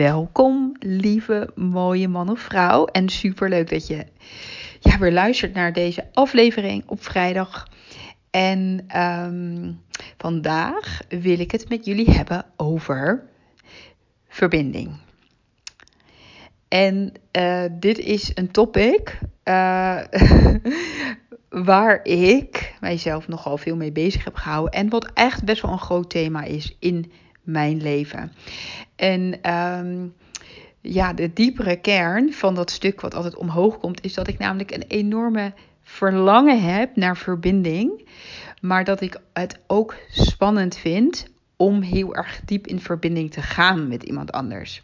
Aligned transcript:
Welkom, 0.00 0.76
lieve 0.78 1.50
mooie 1.54 2.08
man 2.08 2.30
of 2.30 2.40
vrouw. 2.40 2.84
En 2.84 3.08
super 3.08 3.48
leuk 3.48 3.70
dat 3.70 3.86
je 3.86 4.06
weer 4.98 5.12
luistert 5.12 5.54
naar 5.54 5.72
deze 5.72 6.08
aflevering 6.12 6.82
op 6.86 7.02
vrijdag. 7.02 7.68
En 8.30 8.86
um, 8.96 9.80
vandaag 10.16 11.00
wil 11.08 11.38
ik 11.38 11.50
het 11.50 11.68
met 11.68 11.84
jullie 11.84 12.10
hebben 12.10 12.44
over 12.56 13.26
verbinding. 14.28 14.90
En 16.68 17.12
uh, 17.38 17.64
dit 17.70 17.98
is 17.98 18.30
een 18.34 18.50
topic 18.50 19.18
uh, 19.44 20.00
waar 21.70 22.00
ik 22.04 22.74
mijzelf 22.80 23.28
nogal 23.28 23.56
veel 23.56 23.76
mee 23.76 23.92
bezig 23.92 24.24
heb 24.24 24.34
gehouden. 24.34 24.72
En 24.72 24.88
wat 24.88 25.10
echt 25.14 25.44
best 25.44 25.62
wel 25.62 25.72
een 25.72 25.78
groot 25.78 26.10
thema 26.10 26.42
is 26.42 26.76
in 26.78 27.12
mijn 27.50 27.82
leven. 27.82 28.32
En 28.96 29.52
um, 29.54 30.14
ja, 30.80 31.12
de 31.12 31.32
diepere 31.32 31.76
kern 31.76 32.32
van 32.32 32.54
dat 32.54 32.70
stuk 32.70 33.00
wat 33.00 33.14
altijd 33.14 33.36
omhoog 33.36 33.78
komt, 33.78 34.04
is 34.04 34.14
dat 34.14 34.28
ik 34.28 34.38
namelijk 34.38 34.70
een 34.70 34.84
enorme 34.88 35.52
verlangen 35.82 36.62
heb 36.62 36.96
naar 36.96 37.16
verbinding. 37.16 38.08
Maar 38.60 38.84
dat 38.84 39.00
ik 39.00 39.20
het 39.32 39.60
ook 39.66 39.94
spannend 40.10 40.76
vind 40.76 41.26
om 41.56 41.80
heel 41.80 42.14
erg 42.14 42.40
diep 42.44 42.66
in 42.66 42.80
verbinding 42.80 43.30
te 43.30 43.42
gaan 43.42 43.88
met 43.88 44.02
iemand 44.02 44.32
anders. 44.32 44.82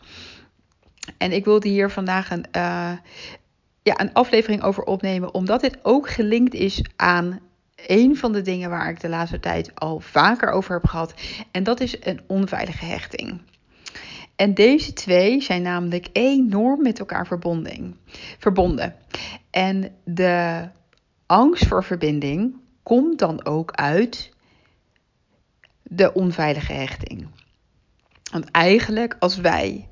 En 1.18 1.32
ik 1.32 1.44
wilde 1.44 1.68
hier 1.68 1.90
vandaag 1.90 2.30
een, 2.30 2.44
uh, 2.56 2.92
ja, 3.82 4.00
een 4.00 4.12
aflevering 4.12 4.62
over 4.62 4.82
opnemen, 4.82 5.34
omdat 5.34 5.60
dit 5.60 5.78
ook 5.82 6.10
gelinkt 6.10 6.54
is 6.54 6.84
aan 6.96 7.40
een 7.86 8.16
van 8.16 8.32
de 8.32 8.42
dingen 8.42 8.70
waar 8.70 8.90
ik 8.90 9.00
de 9.00 9.08
laatste 9.08 9.40
tijd 9.40 9.74
al 9.74 10.00
vaker 10.00 10.50
over 10.50 10.74
heb 10.74 10.86
gehad. 10.86 11.14
En 11.50 11.64
dat 11.64 11.80
is 11.80 11.96
een 12.00 12.20
onveilige 12.26 12.84
hechting. 12.84 13.40
En 14.36 14.54
deze 14.54 14.92
twee 14.92 15.40
zijn 15.40 15.62
namelijk 15.62 16.08
enorm 16.12 16.82
met 16.82 16.98
elkaar 16.98 17.26
verbonden. 18.38 18.94
En 19.50 19.94
de 20.04 20.68
angst 21.26 21.66
voor 21.66 21.84
verbinding 21.84 22.56
komt 22.82 23.18
dan 23.18 23.44
ook 23.44 23.72
uit 23.72 24.32
de 25.82 26.12
onveilige 26.12 26.72
hechting. 26.72 27.26
Want 28.32 28.50
eigenlijk, 28.50 29.16
als 29.18 29.36
wij 29.36 29.88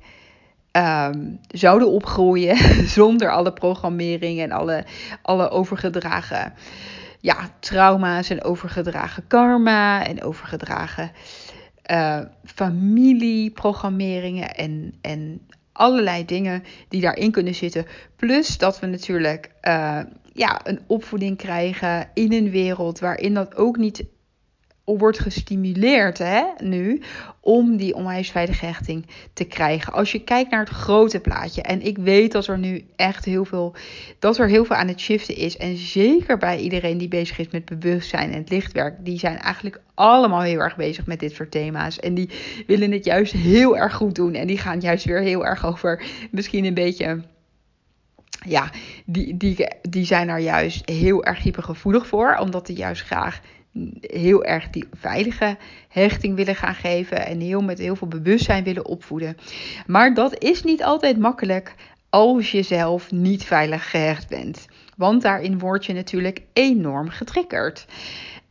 um, 0.71 1.39
zouden 1.47 1.87
opgroeien 1.87 2.57
zonder 2.99 3.31
alle 3.31 3.53
programmering 3.53 4.39
en 4.39 4.51
alle, 4.51 4.85
alle 5.21 5.49
overgedragen 5.49 6.53
ja, 7.25 7.49
trauma's 7.59 8.29
en 8.29 8.43
overgedragen 8.43 9.27
karma 9.27 10.05
en 10.05 10.23
overgedragen 10.23 11.11
uh, 11.91 12.19
familieprogrammeringen 12.43 14.55
en, 14.55 14.93
en 15.01 15.47
allerlei 15.71 16.25
dingen 16.25 16.63
die 16.89 17.01
daarin 17.01 17.31
kunnen 17.31 17.55
zitten. 17.55 17.85
Plus 18.15 18.57
dat 18.57 18.79
we 18.79 18.87
natuurlijk 18.87 19.51
uh, 19.61 19.99
ja, 20.33 20.61
een 20.63 20.79
opvoeding 20.87 21.37
krijgen 21.37 22.09
in 22.13 22.33
een 22.33 22.49
wereld 22.49 22.99
waarin 22.99 23.33
dat 23.33 23.55
ook 23.55 23.77
niet 23.77 24.05
wordt 24.85 25.19
gestimuleerd 25.19 26.17
hè, 26.17 26.43
nu 26.63 27.01
om 27.39 27.77
die 27.77 27.95
onwijs 27.95 28.31
veilige 28.31 28.65
hechting 28.65 29.05
te 29.33 29.43
krijgen. 29.43 29.93
Als 29.93 30.11
je 30.11 30.23
kijkt 30.23 30.51
naar 30.51 30.59
het 30.59 30.69
grote 30.69 31.19
plaatje. 31.19 31.61
En 31.61 31.81
ik 31.81 31.97
weet 31.97 32.31
dat 32.31 32.47
er 32.47 32.57
nu 32.57 32.85
echt 32.95 33.25
heel 33.25 33.45
veel, 33.45 33.75
dat 34.19 34.37
er 34.37 34.47
heel 34.47 34.65
veel 34.65 34.75
aan 34.75 34.87
het 34.87 34.99
shiften 34.99 35.35
is. 35.35 35.57
En 35.57 35.77
zeker 35.77 36.37
bij 36.37 36.59
iedereen 36.59 36.97
die 36.97 37.07
bezig 37.07 37.37
is 37.37 37.49
met 37.49 37.65
bewustzijn 37.65 38.31
en 38.31 38.37
het 38.37 38.49
lichtwerk. 38.49 39.05
Die 39.05 39.19
zijn 39.19 39.37
eigenlijk 39.37 39.81
allemaal 39.93 40.41
heel 40.41 40.59
erg 40.59 40.75
bezig 40.75 41.05
met 41.05 41.19
dit 41.19 41.33
soort 41.33 41.51
thema's. 41.51 41.99
En 41.99 42.13
die 42.13 42.29
willen 42.67 42.91
het 42.91 43.05
juist 43.05 43.33
heel 43.33 43.77
erg 43.77 43.93
goed 43.93 44.15
doen. 44.15 44.33
En 44.33 44.47
die 44.47 44.57
gaan 44.57 44.79
juist 44.79 45.05
weer 45.05 45.21
heel 45.21 45.45
erg 45.45 45.65
over 45.65 46.03
misschien 46.31 46.65
een 46.65 46.73
beetje 46.73 47.23
ja, 48.47 48.69
die, 49.05 49.37
die, 49.37 49.67
die 49.89 50.05
zijn 50.05 50.29
er 50.29 50.39
juist 50.39 50.89
heel 50.89 51.23
erg 51.23 51.43
hypergevoelig 51.43 52.07
voor. 52.07 52.37
Omdat 52.39 52.65
die 52.65 52.75
juist 52.75 53.03
graag 53.03 53.41
heel 54.01 54.43
erg 54.43 54.69
die 54.69 54.87
veilige 54.93 55.57
hechting 55.89 56.35
willen 56.35 56.55
gaan 56.55 56.75
geven 56.75 57.25
en 57.25 57.39
heel 57.39 57.61
met 57.61 57.77
heel 57.77 57.95
veel 57.95 58.07
bewustzijn 58.07 58.63
willen 58.63 58.85
opvoeden. 58.85 59.37
Maar 59.87 60.13
dat 60.13 60.43
is 60.43 60.63
niet 60.63 60.83
altijd 60.83 61.17
makkelijk 61.17 61.75
als 62.09 62.51
je 62.51 62.61
zelf 62.61 63.11
niet 63.11 63.43
veilig 63.43 63.89
gehecht 63.89 64.29
bent. 64.29 64.65
Want 64.97 65.21
daarin 65.21 65.59
word 65.59 65.85
je 65.85 65.93
natuurlijk 65.93 66.41
enorm 66.53 67.09
getriggerd. 67.09 67.85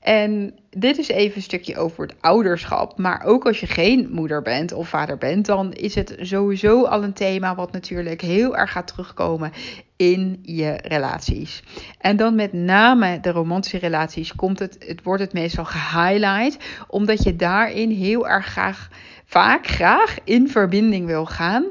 En 0.01 0.55
dit 0.77 0.99
is 0.99 1.09
even 1.09 1.37
een 1.37 1.43
stukje 1.43 1.77
over 1.77 2.03
het 2.03 2.15
ouderschap. 2.21 2.99
Maar 2.99 3.25
ook 3.25 3.47
als 3.47 3.61
je 3.61 3.67
geen 3.67 4.09
moeder 4.11 4.43
bent 4.43 4.73
of 4.73 4.89
vader 4.89 5.19
bent, 5.19 5.47
dan 5.47 5.73
is 5.73 5.95
het 5.95 6.17
sowieso 6.21 6.85
al 6.85 7.03
een 7.03 7.13
thema 7.13 7.55
wat 7.55 7.73
natuurlijk 7.73 8.21
heel 8.21 8.57
erg 8.57 8.73
gaat 8.73 8.87
terugkomen 8.87 9.53
in 9.97 10.39
je 10.43 10.79
relaties. 10.83 11.63
En 11.99 12.17
dan 12.17 12.35
met 12.35 12.53
name 12.53 13.21
de 13.21 13.31
romantische 13.31 13.79
relaties 13.79 14.35
komt 14.35 14.59
het, 14.59 14.77
het 14.87 15.03
wordt 15.03 15.23
het 15.23 15.33
meestal 15.33 15.65
gehighlight, 15.65 16.65
omdat 16.89 17.23
je 17.23 17.37
daarin 17.37 17.91
heel 17.91 18.29
erg 18.29 18.47
graag, 18.47 18.89
vaak 19.25 19.67
graag 19.67 20.17
in 20.25 20.49
verbinding 20.49 21.07
wil 21.07 21.27
gaan. 21.27 21.65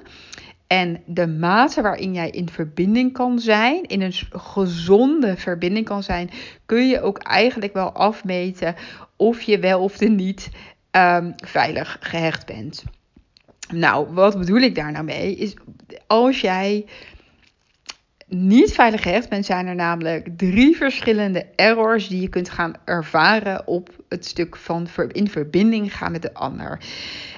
En 0.74 1.02
de 1.06 1.28
mate 1.28 1.82
waarin 1.82 2.14
jij 2.14 2.30
in 2.30 2.50
verbinding 2.50 3.14
kan 3.14 3.40
zijn, 3.40 3.84
in 3.84 4.02
een 4.02 4.14
gezonde 4.32 5.38
verbinding 5.38 5.86
kan 5.86 6.04
zijn, 6.04 6.30
kun 6.66 6.88
je 6.88 7.02
ook 7.02 7.18
eigenlijk 7.18 7.74
wel 7.74 7.92
afmeten 7.92 8.76
of 9.16 9.42
je 9.42 9.60
wel 9.60 9.82
of 9.82 10.00
niet 10.00 10.50
um, 10.92 11.34
veilig 11.36 11.98
gehecht 12.00 12.46
bent. 12.46 12.84
Nou, 13.74 14.14
wat 14.14 14.38
bedoel 14.38 14.60
ik 14.60 14.76
daar 14.76 14.92
nou 14.92 15.06
mee? 15.06 15.36
Is 15.36 15.54
als 16.08 16.42
jij 16.42 16.86
niet 18.34 18.74
veilig 18.74 19.02
gehecht 19.02 19.30
bent, 19.30 19.46
zijn 19.46 19.68
er 19.68 19.76
namelijk 19.76 20.38
drie 20.38 20.76
verschillende 20.76 21.46
errors 21.56 22.08
die 22.08 22.22
je 22.22 22.30
kunt 22.30 22.50
gaan 22.50 22.74
ervaren 22.86 23.68
op 23.68 23.90
het 24.10 24.26
stuk 24.26 24.56
van 24.56 24.88
in 25.12 25.30
verbinding 25.30 25.98
gaan 25.98 26.12
met 26.12 26.22
de 26.22 26.34
ander. 26.34 26.80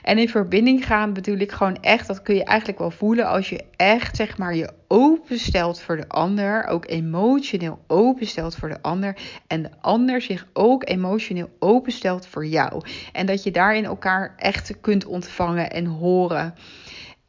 En 0.04 0.18
in 0.18 0.30
verbinding 0.30 0.86
gaan 0.86 1.14
bedoel 1.14 1.38
ik 1.38 1.52
gewoon 1.52 1.78
echt, 1.82 2.08
dat 2.08 2.22
kun 2.22 2.36
je 2.36 2.44
eigenlijk 2.44 2.80
wel 2.80 2.92
voelen 2.92 3.28
als 3.28 3.50
je 3.50 3.64
echt 3.76 4.16
zeg 4.16 4.38
maar 4.38 4.56
je 4.56 4.70
openstelt 4.88 5.82
voor 5.82 5.96
de 5.96 6.08
ander, 6.08 6.68
ook 6.68 6.88
emotioneel 6.88 7.80
openstelt 7.88 8.56
voor 8.56 8.70
de 8.70 8.82
ander 8.82 9.18
en 9.48 9.62
de 9.62 9.70
ander 9.82 10.22
zich 10.22 10.48
ook 10.54 10.90
emotioneel 10.90 11.50
openstelt 11.60 12.28
voor 12.28 12.46
jou. 12.46 12.82
En 13.12 13.26
dat 13.26 13.44
je 13.44 13.52
daarin 13.52 13.86
elkaar 13.86 14.34
echt 14.38 14.82
kunt 14.82 15.06
ontvangen 15.06 15.72
en 15.72 15.86
horen. 15.86 16.54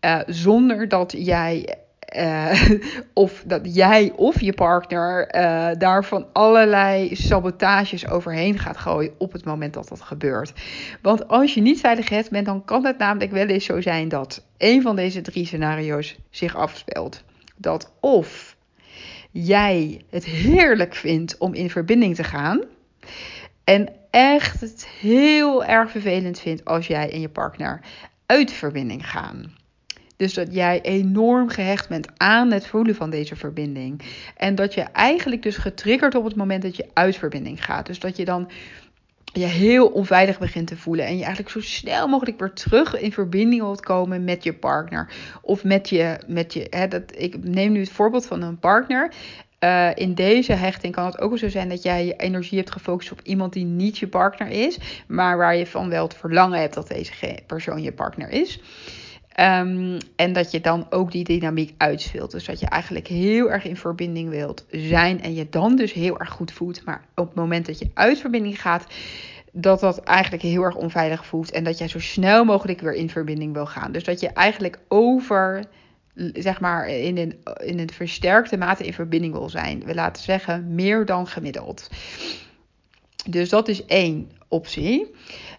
Uh, 0.01 0.21
zonder 0.27 0.89
dat 0.89 1.15
jij 1.19 1.79
uh, 2.15 2.71
of 3.13 3.43
dat 3.47 3.75
jij 3.75 4.13
of 4.17 4.41
je 4.41 4.53
partner 4.53 5.35
uh, 5.35 5.69
daar 5.79 6.05
van 6.05 6.27
allerlei 6.33 7.17
sabotages 7.17 8.09
overheen 8.09 8.59
gaat 8.59 8.77
gooien 8.77 9.13
op 9.19 9.33
het 9.33 9.45
moment 9.45 9.75
dat 9.75 9.89
dat 9.89 10.01
gebeurt. 10.01 10.53
Want 11.03 11.29
als 11.29 11.55
je 11.55 11.61
niet 11.61 11.81
veilig 11.81 12.29
bent, 12.29 12.47
dan 12.47 12.65
kan 12.65 12.85
het 12.85 12.99
namelijk 12.99 13.31
wel 13.31 13.47
eens 13.47 13.65
zo 13.65 13.81
zijn 13.81 14.09
dat 14.09 14.47
een 14.59 14.83
van 14.83 14.97
deze 14.97 15.21
drie 15.21 15.47
scenario's 15.47 16.17
zich 16.31 16.57
afspeelt. 16.57 17.25
Dat 17.57 17.93
of 18.01 18.57
jij 19.31 20.01
het 20.11 20.25
heerlijk 20.25 20.95
vindt 20.95 21.39
om 21.39 21.55
in 21.55 21.71
verbinding 21.71 22.15
te 22.15 22.25
gaan. 22.25 22.65
En 23.65 23.89
echt 24.11 24.61
het 24.61 24.87
heel 25.01 25.65
erg 25.65 25.91
vervelend 25.91 26.41
vindt 26.41 26.65
als 26.65 26.87
jij 26.87 27.13
en 27.13 27.21
je 27.21 27.29
partner 27.29 27.81
uit 28.27 28.53
verbinding 28.53 29.11
gaan. 29.11 29.55
Dus 30.17 30.35
dat 30.35 30.55
jij 30.55 30.81
enorm 30.81 31.49
gehecht 31.49 31.89
bent 31.89 32.09
aan 32.17 32.51
het 32.51 32.67
voelen 32.67 32.95
van 32.95 33.11
deze 33.11 33.37
verbinding. 33.37 34.03
En 34.37 34.55
dat 34.55 34.75
je 34.75 34.81
eigenlijk 34.83 35.43
dus 35.43 35.57
getriggerd 35.57 36.15
op 36.15 36.25
het 36.25 36.37
moment 36.37 36.63
dat 36.63 36.77
je 36.77 36.89
uit 36.93 37.17
verbinding 37.17 37.65
gaat. 37.65 37.87
Dus 37.87 37.99
dat 37.99 38.17
je 38.17 38.25
dan 38.25 38.51
je 39.33 39.47
heel 39.47 39.87
onveilig 39.87 40.39
begint 40.39 40.67
te 40.67 40.77
voelen. 40.77 41.07
En 41.07 41.17
je 41.17 41.25
eigenlijk 41.25 41.51
zo 41.51 41.61
snel 41.61 42.09
mogelijk 42.09 42.39
weer 42.39 42.53
terug 42.53 43.01
in 43.01 43.13
verbinding 43.13 43.63
wilt 43.63 43.81
komen 43.81 44.25
met 44.25 44.45
je 44.45 44.55
partner. 44.55 45.09
Of 45.43 45.65
met 45.65 45.89
je. 45.89 46.19
Met 46.27 46.53
je 46.53 46.67
hè, 46.71 46.89
dat, 46.89 47.03
ik 47.17 47.45
neem 47.45 47.73
nu 47.73 47.81
het 47.81 47.91
voorbeeld 47.91 48.27
van 48.27 48.43
een 48.43 48.59
partner. 48.59 49.13
Uh, 49.61 49.91
in 49.95 50.15
deze 50.15 50.53
hechting 50.53 50.95
kan 50.95 51.05
het 51.05 51.21
ook 51.21 51.39
zo 51.39 51.49
zijn 51.49 51.69
dat 51.69 51.83
jij 51.83 52.07
je 52.07 52.17
energie 52.17 52.59
hebt 52.59 52.73
gefocust 52.73 53.13
op 53.13 53.21
iemand 53.23 53.53
die 53.53 53.65
niet 53.65 53.99
je 53.99 54.09
partner 54.09 54.49
is. 54.49 54.79
Maar 55.07 55.37
waar 55.37 55.57
je 55.57 55.67
van 55.67 55.89
wel 55.89 56.05
het 56.05 56.15
verlangen 56.15 56.61
hebt 56.61 56.75
dat 56.75 56.89
deze 56.89 57.13
persoon 57.47 57.83
je 57.83 57.93
partner 57.93 58.31
is. 58.31 58.61
Um, 59.41 59.99
en 60.17 60.33
dat 60.33 60.51
je 60.51 60.61
dan 60.61 60.87
ook 60.91 61.13
die 61.13 61.25
dynamiek 61.25 61.75
uitspeelt. 61.77 62.31
Dus 62.31 62.45
dat 62.45 62.61
je 62.61 62.67
eigenlijk 62.67 63.07
heel 63.07 63.51
erg 63.51 63.65
in 63.65 63.77
verbinding 63.77 64.31
wilt 64.31 64.67
zijn. 64.71 65.23
En 65.23 65.35
je 65.35 65.49
dan 65.49 65.77
dus 65.77 65.93
heel 65.93 66.19
erg 66.19 66.31
goed 66.31 66.53
voelt. 66.53 66.85
Maar 66.85 67.05
op 67.15 67.27
het 67.27 67.35
moment 67.35 67.67
dat 67.67 67.79
je 67.79 67.91
uit 67.95 68.19
verbinding 68.19 68.61
gaat. 68.61 68.87
Dat 69.53 69.81
dat 69.81 69.99
eigenlijk 69.99 70.43
heel 70.43 70.63
erg 70.63 70.75
onveilig 70.75 71.27
voelt. 71.27 71.51
En 71.51 71.65
dat 71.65 71.79
jij 71.79 71.89
zo 71.89 72.01
snel 72.01 72.45
mogelijk 72.45 72.81
weer 72.81 72.95
in 72.95 73.11
verbinding 73.11 73.53
wil 73.53 73.67
gaan. 73.67 73.93
Dus 73.93 74.05
dat 74.05 74.21
je 74.21 74.29
eigenlijk 74.29 74.79
over 74.89 75.65
zeg 76.33 76.61
maar 76.61 76.89
in 76.89 77.19
een, 77.19 77.39
in 77.65 77.79
een 77.79 77.91
versterkte 77.91 78.57
mate 78.57 78.85
in 78.85 78.93
verbinding 78.93 79.33
wil 79.33 79.49
zijn. 79.49 79.85
We 79.85 79.95
laten 79.95 80.23
zeggen 80.23 80.75
meer 80.75 81.05
dan 81.05 81.27
gemiddeld. 81.27 81.89
Dus 83.29 83.49
dat 83.49 83.69
is 83.69 83.85
één 83.85 84.31
optie. 84.49 85.15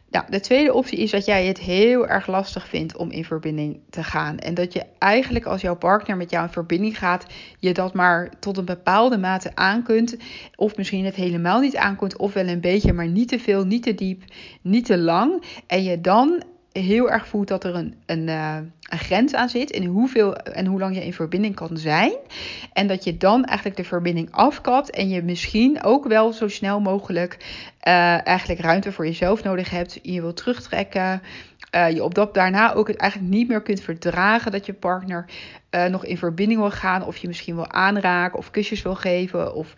Nou, 0.09 0.25
de 0.29 0.39
tweede 0.39 0.73
optie 0.73 0.97
is 0.97 1.11
dat 1.11 1.25
jij 1.25 1.45
het 1.45 1.59
heel 1.59 2.07
erg 2.07 2.27
lastig 2.27 2.67
vindt 2.67 2.97
om 2.97 3.11
in 3.11 3.25
verbinding 3.25 3.79
te 3.89 4.03
gaan. 4.03 4.37
En 4.37 4.53
dat 4.53 4.73
je 4.73 4.85
eigenlijk 4.97 5.45
als 5.45 5.61
jouw 5.61 5.75
partner 5.75 6.17
met 6.17 6.29
jou 6.29 6.45
in 6.45 6.51
verbinding 6.51 6.97
gaat, 6.97 7.25
je 7.59 7.73
dat 7.73 7.93
maar 7.93 8.31
tot 8.39 8.57
een 8.57 8.65
bepaalde 8.65 9.17
mate 9.17 9.55
aan 9.55 9.83
kunt. 9.83 10.17
Of 10.55 10.75
misschien 10.75 11.05
het 11.05 11.15
helemaal 11.15 11.59
niet 11.59 11.75
aan 11.75 11.95
kunt, 11.95 12.17
of 12.17 12.33
wel 12.33 12.47
een 12.47 12.61
beetje, 12.61 12.93
maar 12.93 13.07
niet 13.07 13.27
te 13.27 13.39
veel, 13.39 13.65
niet 13.65 13.83
te 13.83 13.95
diep, 13.95 14.23
niet 14.61 14.85
te 14.85 14.97
lang. 14.97 15.43
En 15.67 15.83
je 15.83 16.01
dan 16.01 16.43
heel 16.79 17.11
erg 17.11 17.27
voelt 17.27 17.47
dat 17.47 17.63
er 17.63 17.75
een, 17.75 17.95
een, 18.05 18.27
uh, 18.27 18.57
een 18.89 18.97
grens 18.97 19.33
aan 19.33 19.49
zit 19.49 19.71
in 19.71 19.85
hoeveel 19.85 20.35
en 20.35 20.65
hoe 20.65 20.79
lang 20.79 20.95
je 20.95 21.05
in 21.05 21.13
verbinding 21.13 21.55
kan 21.55 21.77
zijn. 21.77 22.13
En 22.73 22.87
dat 22.87 23.03
je 23.03 23.17
dan 23.17 23.45
eigenlijk 23.45 23.77
de 23.77 23.83
verbinding 23.83 24.31
afkapt 24.31 24.89
en 24.89 25.09
je 25.09 25.23
misschien 25.23 25.83
ook 25.83 26.07
wel 26.07 26.33
zo 26.33 26.47
snel 26.47 26.79
mogelijk 26.79 27.37
uh, 27.87 28.27
eigenlijk 28.27 28.59
ruimte 28.59 28.91
voor 28.91 29.05
jezelf 29.05 29.43
nodig 29.43 29.69
hebt. 29.69 29.99
Je 30.01 30.21
wil 30.21 30.33
terugtrekken. 30.33 31.21
Uh, 31.75 31.89
je 31.89 32.03
op 32.03 32.15
dat 32.15 32.33
daarna 32.33 32.73
ook 32.73 32.87
het 32.87 32.97
eigenlijk 32.97 33.31
niet 33.31 33.47
meer 33.47 33.61
kunt 33.61 33.81
verdragen 33.81 34.51
dat 34.51 34.65
je 34.65 34.73
partner 34.73 35.25
nog 35.89 36.05
in 36.05 36.17
verbinding 36.17 36.59
wil 36.59 36.71
gaan. 36.71 37.05
Of 37.05 37.17
je 37.17 37.27
misschien 37.27 37.55
wil 37.55 37.71
aanraken 37.71 38.37
of 38.37 38.51
kusjes 38.51 38.81
wil 38.81 38.95
geven 38.95 39.53
of 39.53 39.73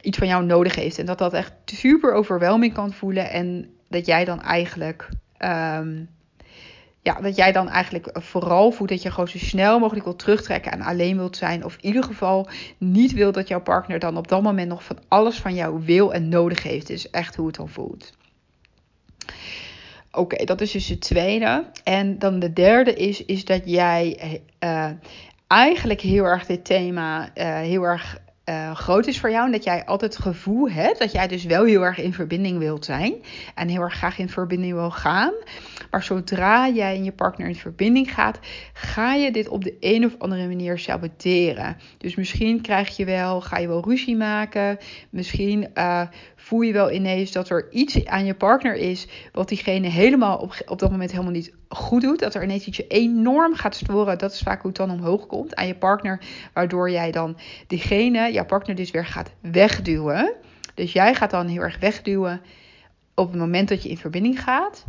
iets 0.00 0.18
van 0.18 0.26
jou 0.26 0.44
nodig 0.44 0.74
heeft. 0.74 0.98
En 0.98 1.06
dat 1.06 1.18
dat 1.18 1.32
echt 1.32 1.52
super 1.64 2.12
overweldigend 2.12 2.72
kan 2.72 2.92
voelen. 2.92 3.30
En 3.30 3.74
dat 3.88 4.06
jij 4.06 4.24
dan 4.24 4.42
eigenlijk 4.42 5.08
um, 5.38 6.08
ja, 7.04 7.20
dat 7.20 7.36
jij 7.36 7.52
dan 7.52 7.68
eigenlijk 7.68 8.10
vooral 8.12 8.70
voelt 8.70 8.88
dat 8.88 9.02
je 9.02 9.10
gewoon 9.10 9.28
zo 9.28 9.38
snel 9.38 9.78
mogelijk 9.78 10.04
wilt 10.04 10.18
terugtrekken 10.18 10.72
en 10.72 10.82
alleen 10.82 11.16
wilt 11.16 11.36
zijn. 11.36 11.64
Of 11.64 11.74
in 11.74 11.84
ieder 11.84 12.04
geval 12.04 12.48
niet 12.78 13.12
wil 13.12 13.32
dat 13.32 13.48
jouw 13.48 13.60
partner 13.60 13.98
dan 13.98 14.16
op 14.16 14.28
dat 14.28 14.42
moment 14.42 14.68
nog 14.68 14.84
van 14.84 14.98
alles 15.08 15.38
van 15.38 15.54
jou 15.54 15.84
wil 15.84 16.12
en 16.12 16.28
nodig 16.28 16.62
heeft. 16.62 16.86
Dus 16.86 17.10
echt 17.10 17.36
hoe 17.36 17.46
het 17.46 17.56
dan 17.56 17.68
voelt. 17.68 18.12
Oké, 20.12 20.44
dat 20.44 20.60
is 20.60 20.70
dus 20.70 20.88
het 20.88 21.00
tweede. 21.00 21.64
En 21.82 22.18
dan 22.18 22.38
de 22.38 22.52
derde 22.52 22.94
is, 22.94 23.24
is 23.24 23.44
dat 23.44 23.62
jij 23.64 24.40
uh, 24.60 24.90
eigenlijk 25.46 26.00
heel 26.00 26.24
erg 26.24 26.46
dit 26.46 26.64
thema 26.64 27.30
uh, 27.34 27.54
heel 27.58 27.82
erg 27.82 28.18
uh, 28.48 28.74
groot 28.74 29.06
is 29.06 29.20
voor 29.20 29.30
jou. 29.30 29.46
En 29.46 29.52
dat 29.52 29.64
jij 29.64 29.84
altijd 29.84 30.14
het 30.14 30.22
gevoel 30.22 30.70
hebt 30.70 30.98
dat 30.98 31.12
jij 31.12 31.28
dus 31.28 31.44
wel 31.44 31.64
heel 31.64 31.82
erg 31.82 31.98
in 31.98 32.12
verbinding 32.12 32.58
wilt 32.58 32.84
zijn. 32.84 33.14
En 33.54 33.68
heel 33.68 33.80
erg 33.80 33.94
graag 33.94 34.18
in 34.18 34.28
verbinding 34.28 34.72
wil 34.72 34.90
gaan. 34.90 35.32
Maar 35.90 36.02
zodra 36.02 36.68
jij 36.68 36.94
en 36.94 37.04
je 37.04 37.12
partner 37.12 37.48
in 37.48 37.54
verbinding 37.56 38.14
gaat, 38.14 38.38
ga 38.72 39.14
je 39.14 39.30
dit 39.30 39.48
op 39.48 39.64
de 39.64 39.76
een 39.80 40.04
of 40.04 40.14
andere 40.18 40.46
manier 40.46 40.78
saboteren. 40.78 41.76
Dus 41.98 42.14
misschien 42.14 42.60
krijg 42.60 42.96
je 42.96 43.04
wel, 43.04 43.40
ga 43.40 43.58
je 43.58 43.68
wel 43.68 43.84
ruzie 43.84 44.16
maken. 44.16 44.78
Misschien 45.10 45.68
uh, 45.74 46.02
voel 46.44 46.60
je 46.60 46.72
wel 46.72 46.90
ineens 46.90 47.32
dat 47.32 47.48
er 47.48 47.66
iets 47.70 48.06
aan 48.06 48.24
je 48.24 48.34
partner 48.34 48.74
is 48.74 49.06
wat 49.32 49.48
diegene 49.48 49.88
helemaal 49.88 50.38
op, 50.38 50.54
op 50.66 50.78
dat 50.78 50.90
moment 50.90 51.10
helemaal 51.10 51.32
niet 51.32 51.52
goed 51.68 52.00
doet. 52.02 52.18
Dat 52.18 52.34
er 52.34 52.42
ineens 52.42 52.66
iets 52.66 52.76
je 52.76 52.86
enorm 52.86 53.54
gaat 53.54 53.74
storen. 53.74 54.18
Dat 54.18 54.32
is 54.32 54.40
vaak 54.40 54.60
hoe 54.60 54.70
het 54.70 54.76
dan 54.76 54.90
omhoog 54.90 55.26
komt 55.26 55.54
aan 55.54 55.66
je 55.66 55.74
partner. 55.74 56.20
Waardoor 56.52 56.90
jij 56.90 57.10
dan 57.10 57.36
diegene, 57.66 58.32
jouw 58.32 58.44
partner 58.44 58.76
dus 58.76 58.90
weer 58.90 59.06
gaat 59.06 59.30
wegduwen. 59.40 60.32
Dus 60.74 60.92
jij 60.92 61.14
gaat 61.14 61.30
dan 61.30 61.46
heel 61.46 61.62
erg 61.62 61.78
wegduwen 61.78 62.40
op 63.14 63.30
het 63.30 63.40
moment 63.40 63.68
dat 63.68 63.82
je 63.82 63.88
in 63.88 63.98
verbinding 63.98 64.42
gaat. 64.42 64.84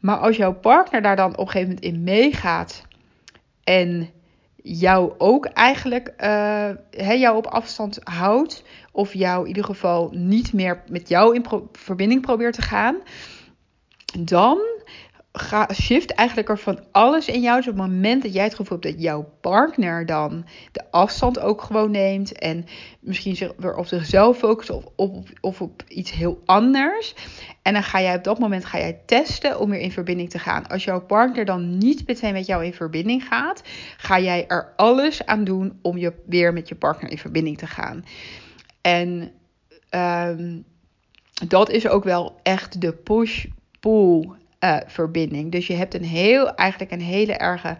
Maar 0.00 0.16
als 0.16 0.36
jouw 0.36 0.54
partner 0.54 1.02
daar 1.02 1.16
dan 1.16 1.32
op 1.32 1.38
een 1.38 1.50
gegeven 1.52 1.68
moment 1.68 1.84
in 1.84 2.02
meegaat 2.02 2.86
en 3.64 4.10
jou 4.62 5.12
ook 5.18 5.44
eigenlijk 5.44 6.14
uh, 6.20 7.20
jou 7.20 7.36
op 7.36 7.46
afstand 7.46 7.98
houdt, 8.02 8.64
of 8.92 9.14
jou 9.14 9.40
in 9.42 9.48
ieder 9.48 9.64
geval 9.64 10.10
niet 10.12 10.52
meer 10.52 10.82
met 10.88 11.08
jou 11.08 11.34
in 11.34 11.44
verbinding 11.72 12.20
probeert 12.20 12.54
te 12.54 12.62
gaan, 12.62 12.96
dan 14.18 14.58
ga, 15.32 15.68
shift 15.72 16.10
eigenlijk 16.10 16.48
er 16.48 16.58
van 16.58 16.80
alles 16.90 17.28
in 17.28 17.40
jou. 17.40 17.56
Dus 17.56 17.68
op 17.68 17.76
het 17.76 17.86
moment 17.86 18.22
dat 18.22 18.32
jij 18.32 18.44
het 18.44 18.54
gevoel 18.54 18.78
hebt 18.80 18.92
dat 18.92 19.02
jouw 19.02 19.32
partner 19.40 20.06
dan 20.06 20.44
de 20.72 20.90
afstand 20.90 21.38
ook 21.38 21.62
gewoon 21.62 21.90
neemt. 21.90 22.38
En 22.38 22.66
misschien 23.00 23.36
zich 23.36 23.52
weer 23.56 23.76
op 23.76 23.86
zichzelf 23.86 24.38
focust 24.38 24.70
of 24.70 24.84
op, 24.96 25.28
of 25.40 25.60
op 25.60 25.82
iets 25.88 26.10
heel 26.10 26.42
anders. 26.44 27.14
En 27.62 27.72
dan 27.72 27.82
ga 27.82 28.00
jij 28.00 28.16
op 28.16 28.24
dat 28.24 28.38
moment 28.38 28.64
ga 28.64 28.78
jij 28.78 29.00
testen 29.06 29.60
om 29.60 29.70
weer 29.70 29.80
in 29.80 29.92
verbinding 29.92 30.30
te 30.30 30.38
gaan. 30.38 30.66
Als 30.66 30.84
jouw 30.84 31.00
partner 31.00 31.44
dan 31.44 31.78
niet 31.78 32.06
meteen 32.06 32.32
met 32.32 32.46
jou 32.46 32.64
in 32.64 32.74
verbinding 32.74 33.24
gaat, 33.24 33.62
ga 33.96 34.20
jij 34.20 34.46
er 34.46 34.72
alles 34.76 35.26
aan 35.26 35.44
doen 35.44 35.78
om 35.82 35.98
je 35.98 36.12
weer 36.26 36.52
met 36.52 36.68
je 36.68 36.74
partner 36.74 37.10
in 37.10 37.18
verbinding 37.18 37.58
te 37.58 37.66
gaan. 37.66 38.04
En 38.82 39.32
um, 39.90 40.64
dat 41.48 41.70
is 41.70 41.88
ook 41.88 42.04
wel 42.04 42.40
echt 42.42 42.80
de 42.80 42.92
push-pull 42.92 44.30
uh, 44.60 44.76
verbinding. 44.86 45.52
Dus 45.52 45.66
je 45.66 45.74
hebt 45.74 45.94
een 45.94 46.04
heel, 46.04 46.54
eigenlijk 46.54 46.92
een 46.92 47.00
hele 47.00 47.32
erge. 47.32 47.76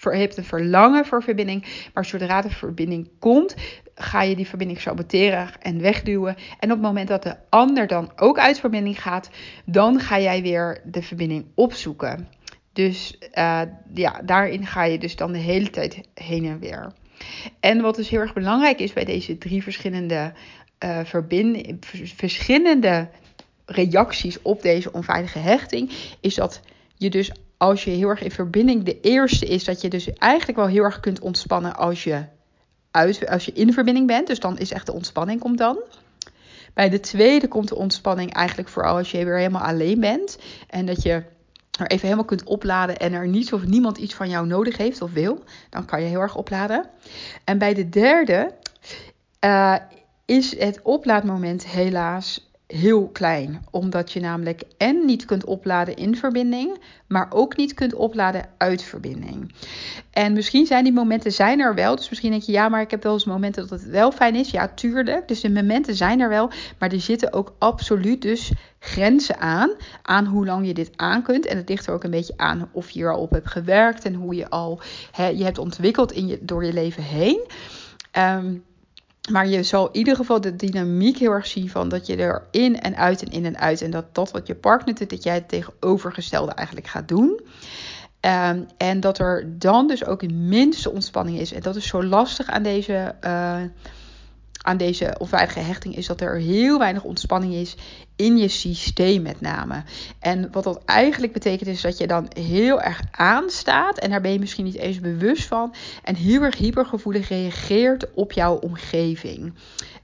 Je 0.00 0.16
hebt 0.16 0.36
een 0.36 0.44
verlangen 0.44 1.06
voor 1.06 1.22
verbinding. 1.22 1.88
Maar 1.94 2.04
zodra 2.04 2.40
de 2.40 2.50
verbinding 2.50 3.08
komt, 3.18 3.54
ga 3.94 4.22
je 4.22 4.36
die 4.36 4.46
verbinding 4.46 4.80
saboteren 4.80 5.50
en 5.60 5.80
wegduwen. 5.80 6.36
En 6.58 6.70
op 6.70 6.76
het 6.76 6.86
moment 6.86 7.08
dat 7.08 7.22
de 7.22 7.36
ander 7.48 7.86
dan 7.86 8.12
ook 8.16 8.38
uit 8.38 8.60
verbinding 8.60 9.02
gaat, 9.02 9.30
dan 9.64 10.00
ga 10.00 10.20
jij 10.20 10.42
weer 10.42 10.80
de 10.84 11.02
verbinding 11.02 11.46
opzoeken. 11.54 12.28
Dus 12.72 13.18
uh, 13.34 13.62
ja, 13.94 14.20
daarin 14.24 14.66
ga 14.66 14.84
je 14.84 14.98
dus 14.98 15.16
dan 15.16 15.32
de 15.32 15.38
hele 15.38 15.70
tijd 15.70 16.00
heen 16.14 16.44
en 16.44 16.58
weer. 16.58 16.92
En 17.60 17.80
wat 17.80 17.96
dus 17.96 18.08
heel 18.08 18.20
erg 18.20 18.32
belangrijk 18.32 18.80
is 18.80 18.92
bij 18.92 19.04
deze 19.04 19.38
drie 19.38 19.62
verschillende, 19.62 20.32
uh, 20.84 21.00
verschillende 22.16 23.08
reacties 23.66 24.42
op 24.42 24.62
deze 24.62 24.92
onveilige 24.92 25.38
hechting, 25.38 25.90
is 26.20 26.34
dat 26.34 26.60
je 26.94 27.10
dus 27.10 27.32
als 27.56 27.84
je 27.84 27.90
heel 27.90 28.08
erg 28.08 28.22
in 28.22 28.30
verbinding, 28.30 28.82
de 28.82 29.00
eerste 29.00 29.46
is 29.46 29.64
dat 29.64 29.80
je 29.80 29.88
dus 29.88 30.12
eigenlijk 30.12 30.58
wel 30.58 30.66
heel 30.66 30.82
erg 30.82 31.00
kunt 31.00 31.20
ontspannen 31.20 31.76
als 31.76 32.04
je, 32.04 32.24
uit, 32.90 33.28
als 33.28 33.44
je 33.44 33.52
in 33.52 33.72
verbinding 33.72 34.06
bent. 34.06 34.26
Dus 34.26 34.40
dan 34.40 34.58
is 34.58 34.72
echt 34.72 34.86
de 34.86 34.92
ontspanning 34.92 35.40
komt 35.40 35.58
dan. 35.58 35.78
Bij 36.74 36.88
de 36.88 37.00
tweede 37.00 37.48
komt 37.48 37.68
de 37.68 37.76
ontspanning 37.76 38.32
eigenlijk 38.32 38.68
vooral 38.68 38.96
als 38.96 39.10
je 39.10 39.24
weer 39.24 39.36
helemaal 39.36 39.62
alleen 39.62 40.00
bent. 40.00 40.38
En 40.68 40.86
dat 40.86 41.02
je 41.02 41.22
er 41.78 41.86
even 41.86 42.04
helemaal 42.04 42.24
kunt 42.24 42.44
opladen 42.44 42.98
en 42.98 43.12
er 43.12 43.28
niets 43.28 43.52
of 43.52 43.66
niemand 43.66 43.98
iets 43.98 44.14
van 44.14 44.28
jou 44.28 44.46
nodig 44.46 44.76
heeft 44.76 45.02
of 45.02 45.12
wil. 45.12 45.44
Dan 45.70 45.84
kan 45.84 46.02
je 46.02 46.08
heel 46.08 46.20
erg 46.20 46.36
opladen. 46.36 46.84
En 47.44 47.58
bij 47.58 47.74
de 47.74 47.88
derde 47.88 48.54
uh, 49.44 49.74
is 50.24 50.58
het 50.58 50.82
oplaadmoment 50.82 51.66
helaas 51.66 52.47
heel 52.68 53.08
klein. 53.08 53.64
Omdat 53.70 54.12
je 54.12 54.20
namelijk 54.20 54.62
en 54.76 55.04
niet 55.04 55.24
kunt 55.24 55.44
opladen 55.44 55.96
in 55.96 56.16
verbinding, 56.16 56.78
maar 57.06 57.26
ook 57.30 57.56
niet 57.56 57.74
kunt 57.74 57.94
opladen 57.94 58.48
uit 58.58 58.82
verbinding. 58.82 59.52
En 60.10 60.32
misschien 60.32 60.66
zijn 60.66 60.84
die 60.84 60.92
momenten 60.92 61.32
zijn 61.32 61.60
er 61.60 61.74
wel. 61.74 61.96
Dus 61.96 62.08
misschien 62.08 62.30
denk 62.30 62.42
je, 62.42 62.52
ja, 62.52 62.68
maar 62.68 62.80
ik 62.80 62.90
heb 62.90 63.02
wel 63.02 63.12
eens 63.12 63.24
momenten 63.24 63.68
dat 63.68 63.80
het 63.80 63.90
wel 63.90 64.12
fijn 64.12 64.34
is. 64.34 64.50
Ja, 64.50 64.68
tuurlijk. 64.68 65.28
Dus 65.28 65.40
de 65.40 65.50
momenten 65.50 65.94
zijn 65.94 66.20
er 66.20 66.28
wel. 66.28 66.50
Maar 66.78 66.92
er 66.92 67.00
zitten 67.00 67.32
ook 67.32 67.54
absoluut 67.58 68.22
dus 68.22 68.52
grenzen 68.78 69.38
aan. 69.38 69.70
Aan 70.02 70.26
hoe 70.26 70.46
lang 70.46 70.66
je 70.66 70.74
dit 70.74 70.90
aan 70.96 71.22
kunt. 71.22 71.46
En 71.46 71.56
het 71.56 71.68
ligt 71.68 71.86
er 71.86 71.94
ook 71.94 72.04
een 72.04 72.10
beetje 72.10 72.34
aan 72.36 72.68
of 72.72 72.90
je 72.90 73.02
er 73.02 73.12
al 73.12 73.20
op 73.20 73.30
hebt 73.30 73.50
gewerkt. 73.50 74.04
En 74.04 74.14
hoe 74.14 74.34
je 74.34 74.48
al 74.48 74.80
je 75.34 75.44
hebt 75.44 75.58
ontwikkeld 75.58 76.12
in 76.12 76.26
je, 76.26 76.38
door 76.40 76.64
je 76.64 76.72
leven 76.72 77.02
heen. 77.02 77.46
Um, 78.18 78.64
maar 79.28 79.48
je 79.48 79.62
zal 79.62 79.86
in 79.86 79.96
ieder 79.96 80.16
geval 80.16 80.40
de 80.40 80.56
dynamiek 80.56 81.18
heel 81.18 81.32
erg 81.32 81.46
zien 81.46 81.70
van 81.70 81.88
dat 81.88 82.06
je 82.06 82.16
er 82.16 82.46
in 82.50 82.80
en 82.80 82.96
uit 82.96 83.22
en 83.22 83.30
in 83.32 83.44
en 83.44 83.58
uit. 83.58 83.82
En 83.82 83.90
dat 83.90 84.14
dat 84.14 84.30
wat 84.30 84.46
je 84.46 84.54
partner 84.54 84.94
doet, 84.94 85.10
dat 85.10 85.22
jij 85.22 85.34
het 85.34 85.48
tegenovergestelde 85.48 86.52
eigenlijk 86.52 86.86
gaat 86.86 87.08
doen. 87.08 87.40
Um, 88.20 88.66
en 88.76 89.00
dat 89.00 89.18
er 89.18 89.58
dan 89.58 89.86
dus 89.86 90.04
ook 90.04 90.20
de 90.20 90.34
minste 90.34 90.92
ontspanning 90.92 91.38
is. 91.38 91.52
En 91.52 91.62
dat 91.62 91.76
is 91.76 91.86
zo 91.86 92.04
lastig 92.04 92.46
aan 92.46 92.62
deze, 92.62 93.14
uh, 93.24 93.62
aan 94.68 94.76
deze 94.76 95.14
onveilige 95.18 95.58
hechting, 95.58 95.96
is 95.96 96.06
dat 96.06 96.20
er 96.20 96.36
heel 96.36 96.78
weinig 96.78 97.02
ontspanning 97.02 97.54
is 97.54 97.76
in 98.16 98.36
je 98.36 98.48
systeem 98.48 99.22
met 99.22 99.40
name. 99.40 99.82
En 100.20 100.48
wat 100.52 100.64
dat 100.64 100.84
eigenlijk 100.84 101.32
betekent 101.32 101.68
is 101.68 101.80
dat 101.80 101.98
je 101.98 102.06
dan 102.06 102.30
heel 102.38 102.80
erg 102.80 103.00
aanstaat 103.10 103.98
en 103.98 104.10
daar 104.10 104.20
ben 104.20 104.32
je 104.32 104.38
misschien 104.38 104.64
niet 104.64 104.76
eens 104.76 105.00
bewust 105.00 105.46
van 105.46 105.74
en 106.02 106.14
heel 106.14 106.42
erg 106.42 106.56
hypergevoelig 106.56 107.28
reageert 107.28 108.14
op 108.14 108.32
jouw 108.32 108.56
omgeving. 108.56 109.54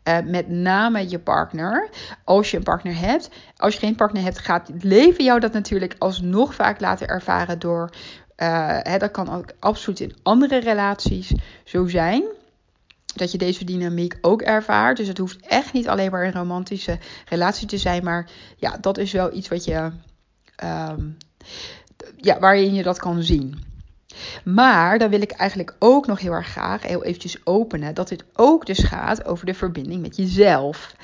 Uh, 0.05 0.19
met 0.25 0.49
name 0.49 1.09
je 1.09 1.19
partner. 1.19 1.89
Als 2.25 2.51
je 2.51 2.57
een 2.57 2.63
partner 2.63 2.99
hebt. 2.99 3.31
Als 3.57 3.75
je 3.75 3.81
geen 3.81 3.95
partner 3.95 4.23
hebt, 4.23 4.39
gaat 4.39 4.69
het 4.69 4.85
leven 4.85 5.25
jou 5.25 5.41
dat 5.41 5.53
natuurlijk 5.53 5.95
alsnog 5.99 6.55
vaak 6.55 6.81
laten 6.81 7.09
ervaren 7.09 7.59
door. 7.59 7.91
Uh, 8.37 8.79
hè, 8.83 8.99
dat 8.99 9.11
kan 9.11 9.35
ook 9.35 9.53
absoluut 9.59 10.01
in 10.01 10.17
andere 10.23 10.59
relaties 10.59 11.33
zo 11.65 11.87
zijn 11.87 12.25
dat 13.19 13.33
je 13.33 13.39
deze 13.39 13.65
dynamiek 13.65 14.19
ook 14.21 14.43
ervaart. 14.43 14.97
Dus 14.97 15.09
het 15.09 15.19
hoeft 15.19 15.47
echt 15.47 15.73
niet 15.73 15.89
alleen 15.89 16.11
maar 16.11 16.25
een 16.25 16.33
romantische 16.33 16.99
relatie 17.29 17.67
te 17.67 17.79
zijn. 17.79 18.05
Maar 18.05 18.31
ja, 18.57 18.77
dat 18.81 18.99
is 18.99 19.13
wel 19.13 19.35
iets 19.35 19.49
wat 19.49 19.65
je. 19.65 19.91
Um, 20.65 21.17
ja, 22.17 22.39
waarin 22.39 22.75
je 22.75 22.83
dat 22.83 22.99
kan 22.99 23.23
zien. 23.23 23.63
Maar 24.45 24.99
dan 24.99 25.11
wil 25.11 25.23
ik 25.23 25.31
eigenlijk 25.31 25.77
ook 25.79 26.07
nog 26.07 26.21
heel 26.21 26.33
erg 26.33 26.49
graag 26.49 26.83
heel 26.83 27.05
eventjes 27.05 27.47
openen 27.47 27.95
dat 27.95 28.09
dit 28.09 28.25
ook 28.35 28.67
dus 28.67 28.79
gaat 28.79 29.25
over 29.25 29.47
de 29.47 29.55
verbinding 29.55 30.03
met 30.03 30.17
jezelf. 30.17 30.97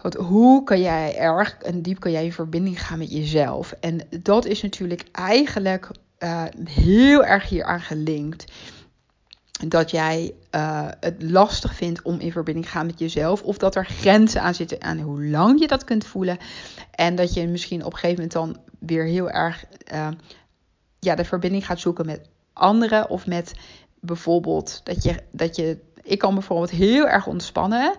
Want 0.00 0.14
hoe 0.14 0.64
kan 0.64 0.80
jij 0.80 1.16
erg 1.16 1.56
en 1.58 1.82
diep 1.82 2.00
kan 2.00 2.10
jij 2.10 2.24
in 2.24 2.32
verbinding 2.32 2.86
gaan 2.86 2.98
met 2.98 3.12
jezelf? 3.12 3.72
En 3.80 4.00
dat 4.22 4.44
is 4.44 4.62
natuurlijk 4.62 5.04
eigenlijk 5.12 5.90
uh, 6.18 6.44
heel 6.64 7.24
erg 7.24 7.48
hieraan 7.48 7.80
gelinkt. 7.80 8.52
Dat 9.68 9.90
jij 9.90 10.34
uh, 10.54 10.88
het 11.00 11.22
lastig 11.22 11.74
vindt 11.74 12.02
om 12.02 12.18
in 12.18 12.32
verbinding 12.32 12.66
te 12.66 12.72
gaan 12.72 12.86
met 12.86 12.98
jezelf. 12.98 13.42
Of 13.42 13.58
dat 13.58 13.74
er 13.74 13.86
grenzen 13.86 14.42
aan 14.42 14.54
zitten 14.54 14.82
aan 14.82 14.98
hoe 14.98 15.24
lang 15.24 15.60
je 15.60 15.66
dat 15.66 15.84
kunt 15.84 16.06
voelen. 16.06 16.38
En 16.90 17.14
dat 17.14 17.34
je 17.34 17.48
misschien 17.48 17.84
op 17.84 17.92
een 17.92 17.98
gegeven 17.98 18.14
moment 18.14 18.32
dan 18.32 18.74
weer 18.78 19.04
heel 19.04 19.30
erg 19.30 19.64
uh, 19.92 20.08
ja, 20.98 21.14
de 21.14 21.24
verbinding 21.24 21.66
gaat 21.66 21.80
zoeken 21.80 22.06
met 22.06 22.28
anderen. 22.52 23.10
Of 23.10 23.26
met 23.26 23.52
bijvoorbeeld 24.00 24.80
dat 24.84 25.02
je, 25.02 25.22
dat 25.30 25.56
je. 25.56 25.78
Ik 26.02 26.18
kan 26.18 26.34
bijvoorbeeld 26.34 26.70
heel 26.70 27.08
erg 27.08 27.26
ontspannen. 27.26 27.94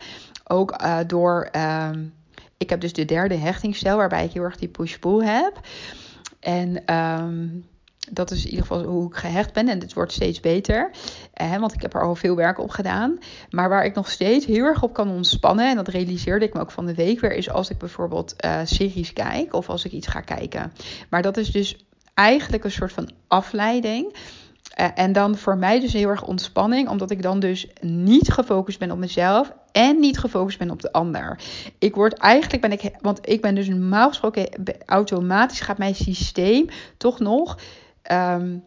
Ook 0.48 0.82
uh, 0.82 1.00
door. 1.08 1.50
Uh, 1.55 1.89
ik 2.58 2.70
heb 2.70 2.82
dus 2.82 2.93
de 2.93 3.05
derde 3.05 3.36
hechtingsstijl, 3.36 3.98
waarbij 3.98 4.25
ik 4.25 4.32
heel 4.32 4.43
erg 4.43 4.58
die 4.58 4.67
push-pull 4.67 5.25
heb. 5.25 5.60
En 6.39 6.96
um, 6.96 7.65
dat 8.12 8.31
is 8.31 8.43
in 8.43 8.50
ieder 8.50 8.65
geval 8.65 8.83
hoe 8.83 9.07
ik 9.07 9.15
gehecht 9.15 9.53
ben. 9.53 9.67
En 9.67 9.79
het 9.79 9.93
wordt 9.93 10.12
steeds 10.12 10.39
beter. 10.39 10.91
Eh, 11.33 11.57
want 11.57 11.74
ik 11.74 11.81
heb 11.81 11.93
er 11.93 12.03
al 12.03 12.15
veel 12.15 12.36
werk 12.36 12.60
op 12.60 12.69
gedaan. 12.69 13.17
Maar 13.50 13.69
waar 13.69 13.86
ik 13.86 13.95
nog 13.95 14.12
steeds 14.12 14.45
heel 14.45 14.65
erg 14.65 14.83
op 14.83 14.93
kan 14.93 15.10
ontspannen. 15.10 15.69
En 15.69 15.75
dat 15.75 15.88
realiseerde 15.88 16.45
ik 16.45 16.53
me 16.53 16.60
ook 16.60 16.72
van 16.72 16.86
de 16.86 16.95
week 16.95 17.19
weer. 17.19 17.33
Is 17.33 17.50
als 17.50 17.69
ik 17.69 17.77
bijvoorbeeld 17.77 18.36
uh, 18.45 18.60
series 18.63 19.13
kijk. 19.13 19.53
Of 19.53 19.69
als 19.69 19.86
ik 19.86 19.91
iets 19.91 20.07
ga 20.07 20.19
kijken. 20.19 20.74
Maar 21.10 21.22
dat 21.22 21.38
is 21.38 21.51
dus 21.51 21.86
eigenlijk 22.13 22.63
een 22.63 22.72
soort 22.72 22.91
van 22.91 23.10
afleiding. 23.27 24.15
Uh, 24.79 24.88
en 24.95 25.12
dan 25.12 25.38
voor 25.38 25.57
mij 25.57 25.79
dus 25.79 25.93
heel 25.93 26.10
erg 26.10 26.24
ontspanning, 26.24 26.89
omdat 26.89 27.12
ik 27.12 27.22
dan 27.22 27.39
dus 27.39 27.67
niet 27.81 28.31
gefocust 28.31 28.79
ben 28.79 28.91
op 28.91 28.98
mezelf 28.98 29.53
en 29.72 30.00
niet 30.00 30.19
gefocust 30.19 30.57
ben 30.57 30.72
op 30.72 30.81
de 30.81 30.91
ander. 30.91 31.39
Ik 31.79 31.95
word 31.95 32.13
eigenlijk, 32.13 32.62
ben 32.62 32.72
ik, 32.72 32.91
want 33.01 33.29
ik 33.29 33.41
ben 33.41 33.55
dus 33.55 33.67
normaal 33.67 34.07
gesproken 34.07 34.50
automatisch 34.86 35.60
gaat 35.60 35.77
mijn 35.77 35.95
systeem 35.95 36.67
toch 36.98 37.19
nog 37.19 37.57
um, 38.12 38.63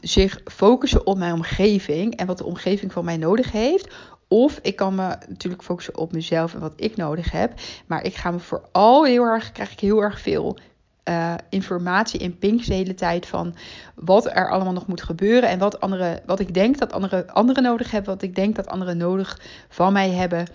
zich 0.00 0.40
focussen 0.44 1.06
op 1.06 1.18
mijn 1.18 1.32
omgeving 1.32 2.16
en 2.16 2.26
wat 2.26 2.38
de 2.38 2.44
omgeving 2.44 2.92
van 2.92 3.04
mij 3.04 3.16
nodig 3.16 3.52
heeft. 3.52 3.94
Of 4.28 4.58
ik 4.62 4.76
kan 4.76 4.94
me 4.94 5.16
natuurlijk 5.28 5.62
focussen 5.62 5.96
op 5.96 6.12
mezelf 6.12 6.54
en 6.54 6.60
wat 6.60 6.72
ik 6.76 6.96
nodig 6.96 7.30
heb. 7.30 7.52
Maar 7.86 8.04
ik 8.04 8.14
ga 8.14 8.30
me 8.30 8.38
vooral 8.38 9.04
heel 9.04 9.24
erg, 9.24 9.52
krijg 9.52 9.72
ik 9.72 9.80
heel 9.80 10.02
erg 10.02 10.20
veel 10.20 10.58
uh, 11.04 11.34
informatie 11.48 12.20
in 12.20 12.38
Pink 12.38 12.66
de 12.66 12.74
hele 12.74 12.94
tijd 12.94 13.26
van 13.26 13.54
wat 13.94 14.26
er 14.26 14.50
allemaal 14.50 14.72
nog 14.72 14.86
moet 14.86 15.02
gebeuren 15.02 15.48
en 15.48 15.58
wat, 15.58 15.80
andere, 15.80 16.22
wat 16.26 16.40
ik 16.40 16.54
denk 16.54 16.78
dat 16.78 16.92
andere, 16.92 17.32
anderen 17.32 17.62
nodig 17.62 17.90
hebben, 17.90 18.12
wat 18.12 18.22
ik 18.22 18.34
denk 18.34 18.56
dat 18.56 18.66
anderen 18.68 18.96
nodig 18.96 19.40
van 19.68 19.92
mij 19.92 20.10
hebben. 20.10 20.46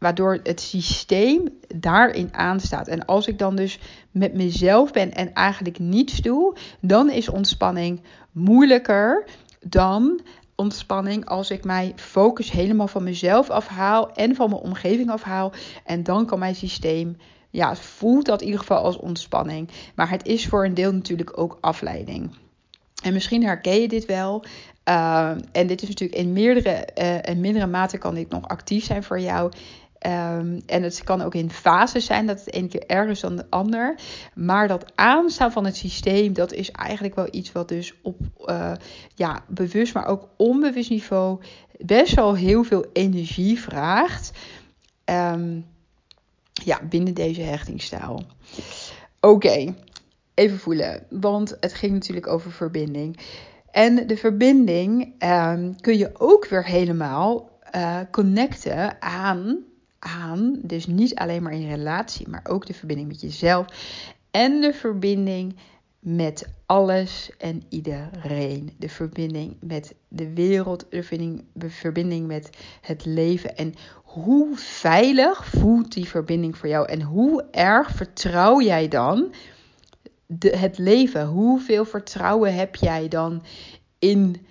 Waardoor 0.00 0.40
het 0.42 0.60
systeem 0.60 1.48
daarin 1.76 2.34
aanstaat. 2.34 2.88
En 2.88 3.06
als 3.06 3.26
ik 3.26 3.38
dan 3.38 3.56
dus 3.56 3.78
met 4.10 4.34
mezelf 4.34 4.92
ben 4.92 5.12
en 5.12 5.32
eigenlijk 5.32 5.78
niets 5.78 6.16
doe, 6.16 6.56
dan 6.80 7.10
is 7.10 7.28
ontspanning 7.28 8.00
moeilijker 8.32 9.24
dan 9.60 10.20
ontspanning 10.54 11.26
als 11.26 11.50
ik 11.50 11.64
mijn 11.64 11.92
focus 11.96 12.50
helemaal 12.50 12.88
van 12.88 13.02
mezelf 13.02 13.50
afhaal 13.50 14.12
en 14.12 14.34
van 14.34 14.50
mijn 14.50 14.62
omgeving 14.62 15.10
afhaal. 15.10 15.52
En 15.84 16.02
dan 16.02 16.26
kan 16.26 16.38
mijn 16.38 16.54
systeem, 16.54 17.16
ja, 17.50 17.76
voelt 17.76 18.26
dat 18.26 18.40
in 18.40 18.46
ieder 18.46 18.60
geval 18.60 18.82
als 18.82 18.96
ontspanning. 18.96 19.68
Maar 19.94 20.10
het 20.10 20.26
is 20.26 20.46
voor 20.46 20.64
een 20.64 20.74
deel 20.74 20.92
natuurlijk 20.92 21.38
ook 21.38 21.58
afleiding. 21.60 22.36
En 23.02 23.12
misschien 23.12 23.44
herken 23.44 23.80
je 23.80 23.88
dit 23.88 24.06
wel. 24.06 24.44
Uh, 24.88 25.30
en 25.52 25.66
dit 25.66 25.82
is 25.82 25.88
natuurlijk 25.88 26.20
in 26.20 26.32
meerdere 26.32 26.70
en 26.70 27.40
mindere 27.40 27.66
mate 27.66 27.98
kan 27.98 28.14
dit 28.14 28.30
nog 28.30 28.48
actief 28.48 28.84
zijn 28.84 29.02
voor 29.02 29.20
jou. 29.20 29.52
Um, 30.06 30.60
en 30.66 30.82
het 30.82 31.04
kan 31.04 31.22
ook 31.22 31.34
in 31.34 31.50
fases 31.50 32.04
zijn 32.04 32.26
dat 32.26 32.44
het 32.44 32.54
een 32.54 32.68
keer 32.68 32.86
erger 32.86 33.10
is 33.10 33.20
dan 33.20 33.36
de 33.36 33.46
ander. 33.50 33.94
Maar 34.34 34.68
dat 34.68 34.92
aanstaan 34.94 35.52
van 35.52 35.64
het 35.64 35.76
systeem, 35.76 36.32
dat 36.32 36.52
is 36.52 36.70
eigenlijk 36.70 37.14
wel 37.14 37.28
iets 37.30 37.52
wat 37.52 37.68
dus 37.68 37.94
op 38.02 38.18
uh, 38.44 38.72
ja, 39.14 39.44
bewust, 39.48 39.94
maar 39.94 40.06
ook 40.06 40.28
onbewust 40.36 40.90
niveau 40.90 41.40
best 41.78 42.14
wel 42.14 42.34
heel 42.34 42.64
veel 42.64 42.86
energie 42.92 43.60
vraagt. 43.60 44.30
Um, 45.04 45.66
ja, 46.52 46.80
binnen 46.88 47.14
deze 47.14 47.42
hechtingstijl. 47.42 48.22
Oké, 49.20 49.74
even 50.34 50.58
voelen, 50.58 51.06
want 51.10 51.56
het 51.60 51.74
ging 51.74 51.92
natuurlijk 51.92 52.26
over 52.26 52.52
verbinding. 52.52 53.18
En 53.70 54.06
de 54.06 54.16
verbinding 54.16 55.22
um, 55.24 55.80
kun 55.80 55.98
je 55.98 56.10
ook 56.18 56.46
weer 56.46 56.64
helemaal 56.64 57.50
uh, 57.76 57.98
connecten 58.10 59.02
aan 59.02 59.68
aan. 60.00 60.58
Dus 60.62 60.86
niet 60.86 61.14
alleen 61.14 61.42
maar 61.42 61.52
in 61.52 61.68
relatie, 61.68 62.28
maar 62.28 62.44
ook 62.48 62.66
de 62.66 62.74
verbinding 62.74 63.08
met 63.08 63.20
jezelf. 63.20 63.66
En 64.30 64.60
de 64.60 64.72
verbinding 64.72 65.56
met 66.00 66.48
alles 66.66 67.30
en 67.38 67.62
iedereen. 67.68 68.72
De 68.78 68.88
verbinding 68.88 69.56
met 69.60 69.94
de 70.08 70.32
wereld, 70.32 70.86
de 70.90 71.02
verbinding, 71.02 71.44
de 71.52 71.70
verbinding 71.70 72.26
met 72.26 72.50
het 72.80 73.04
leven. 73.04 73.56
En 73.56 73.74
hoe 73.94 74.56
veilig 74.56 75.46
voelt 75.46 75.92
die 75.92 76.08
verbinding 76.08 76.58
voor 76.58 76.68
jou? 76.68 76.88
En 76.88 77.02
hoe 77.02 77.44
erg 77.50 77.90
vertrouw 77.90 78.60
jij 78.60 78.88
dan 78.88 79.32
de, 80.26 80.56
het 80.56 80.78
leven? 80.78 81.26
Hoeveel 81.26 81.84
vertrouwen 81.84 82.54
heb 82.54 82.76
jij 82.76 83.08
dan 83.08 83.42
in 83.98 84.46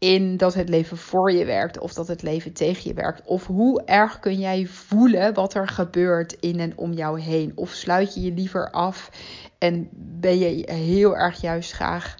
in 0.00 0.36
dat 0.36 0.54
het 0.54 0.68
leven 0.68 0.96
voor 0.96 1.32
je 1.32 1.44
werkt 1.44 1.78
of 1.78 1.92
dat 1.92 2.08
het 2.08 2.22
leven 2.22 2.52
tegen 2.52 2.88
je 2.88 2.94
werkt? 2.94 3.22
Of 3.24 3.46
hoe 3.46 3.82
erg 3.84 4.20
kun 4.20 4.38
jij 4.38 4.66
voelen 4.66 5.34
wat 5.34 5.54
er 5.54 5.68
gebeurt 5.68 6.32
in 6.32 6.60
en 6.60 6.78
om 6.78 6.92
jou 6.92 7.20
heen? 7.20 7.52
Of 7.54 7.70
sluit 7.70 8.14
je 8.14 8.20
je 8.20 8.32
liever 8.32 8.70
af 8.70 9.10
en 9.58 9.88
ben 9.92 10.38
je 10.38 10.72
heel 10.72 11.16
erg 11.16 11.40
juist 11.40 11.72
graag 11.72 12.14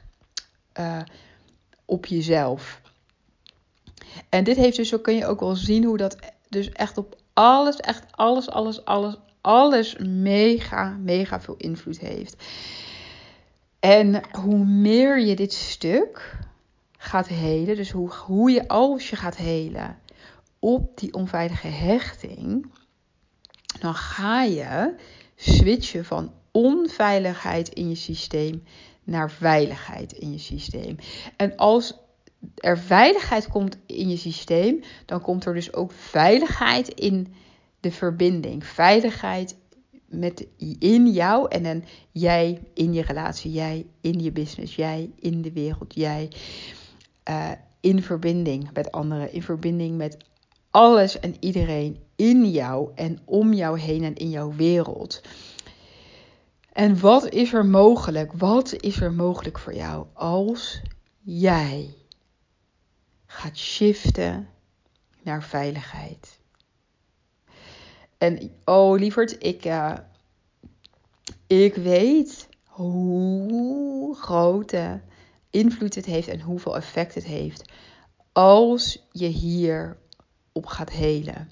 uh, 0.81 1.01
op 1.85 2.07
jezelf? 2.07 2.81
En 4.29 4.45
dit 4.45 4.57
heeft 4.57 4.77
dus, 4.77 4.89
zo 4.89 4.99
kun 4.99 5.15
je 5.15 5.27
ook 5.27 5.41
wel 5.41 5.57
zien 5.57 5.85
hoe 5.85 5.97
dat 5.97 6.17
dus 6.49 6.73
echt 6.73 6.99
op 6.99 7.17
alles, 7.33 7.77
echt 7.77 8.05
alles, 8.11 8.51
alles, 8.51 8.85
alles, 8.85 9.17
alles 9.41 9.97
mega, 9.99 10.97
mega 11.01 11.41
veel 11.41 11.57
invloed 11.57 11.99
heeft. 11.99 12.37
En 13.79 14.21
hoe 14.31 14.65
meer 14.65 15.21
je 15.21 15.37
dit 15.37 15.53
stuk 15.53 16.39
gaat 17.03 17.29
helen, 17.29 17.77
dus 17.77 17.91
hoe, 17.91 18.11
hoe 18.11 18.51
je 18.51 18.69
als 18.69 19.11
je 19.11 19.17
gaat 19.17 19.37
helen 19.37 19.99
op 20.59 20.99
die 20.99 21.15
onveilige 21.15 21.67
hechting, 21.67 22.73
dan 23.81 23.95
ga 23.95 24.43
je 24.43 24.95
switchen 25.37 26.05
van 26.05 26.33
onveiligheid 26.51 27.69
in 27.69 27.89
je 27.89 27.95
systeem 27.95 28.63
naar 29.05 29.31
veiligheid 29.31 30.13
in 30.13 30.33
je 30.33 30.39
systeem. 30.39 30.97
En 31.37 31.57
als 31.57 31.95
er 32.55 32.79
veiligheid 32.79 33.49
komt 33.49 33.77
in 33.87 34.09
je 34.09 34.17
systeem, 34.17 34.81
dan 35.07 35.21
komt 35.21 35.45
er 35.45 35.55
dus 35.55 35.73
ook 35.73 35.93
veiligheid 35.93 36.89
in 36.89 37.35
de 37.81 37.91
verbinding. 37.91 38.67
Veiligheid 38.67 39.57
met, 40.07 40.47
in 40.79 41.11
jou 41.11 41.49
en 41.49 41.63
dan 41.63 41.85
jij 42.11 42.61
in 42.75 42.93
je 42.93 43.03
relatie, 43.03 43.53
jij 43.53 43.87
in 44.01 44.21
je 44.21 44.33
business, 44.33 44.77
jij 44.77 45.11
in 45.19 45.43
de 45.43 45.53
wereld, 45.53 45.95
jij 45.95 46.29
uh, 47.29 47.51
in 47.81 48.03
verbinding 48.03 48.71
met 48.73 48.93
anderen, 48.93 49.33
in 49.33 49.43
verbinding 49.43 49.97
met 49.97 50.17
alles 50.71 51.21
en 51.21 51.37
iedereen 51.41 51.99
in 52.17 52.51
jou 52.51 52.91
en 52.95 53.19
om 53.25 53.53
jou 53.53 53.79
heen 53.79 54.05
en 54.05 54.15
in 54.15 54.31
jouw 54.31 54.55
wereld. 54.55 55.23
En 56.73 57.01
wat 57.01 57.29
is 57.29 57.53
er 57.53 57.67
mogelijk? 57.67 58.33
Wat 58.33 58.73
is 58.73 59.01
er 59.01 59.13
mogelijk 59.13 59.59
voor 59.59 59.75
jou 59.75 60.07
als 60.13 60.83
jij 61.21 61.95
gaat 63.27 63.57
shiften 63.57 64.49
naar 65.23 65.43
veiligheid? 65.43 66.39
En 68.19 68.53
oh 68.65 68.99
lieverd, 68.99 69.45
ik, 69.45 69.65
uh, 69.65 69.95
ik 71.47 71.75
weet 71.75 72.49
hoe 72.65 74.17
grote 74.17 75.01
invloed 75.51 75.95
het 75.95 76.05
heeft 76.05 76.29
en 76.29 76.41
hoeveel 76.41 76.77
effect 76.77 77.15
het 77.15 77.25
heeft 77.25 77.73
als 78.33 79.07
je 79.13 79.27
hier 79.27 79.97
op 80.53 80.67
gaat 80.67 80.91
helen. 80.91 81.51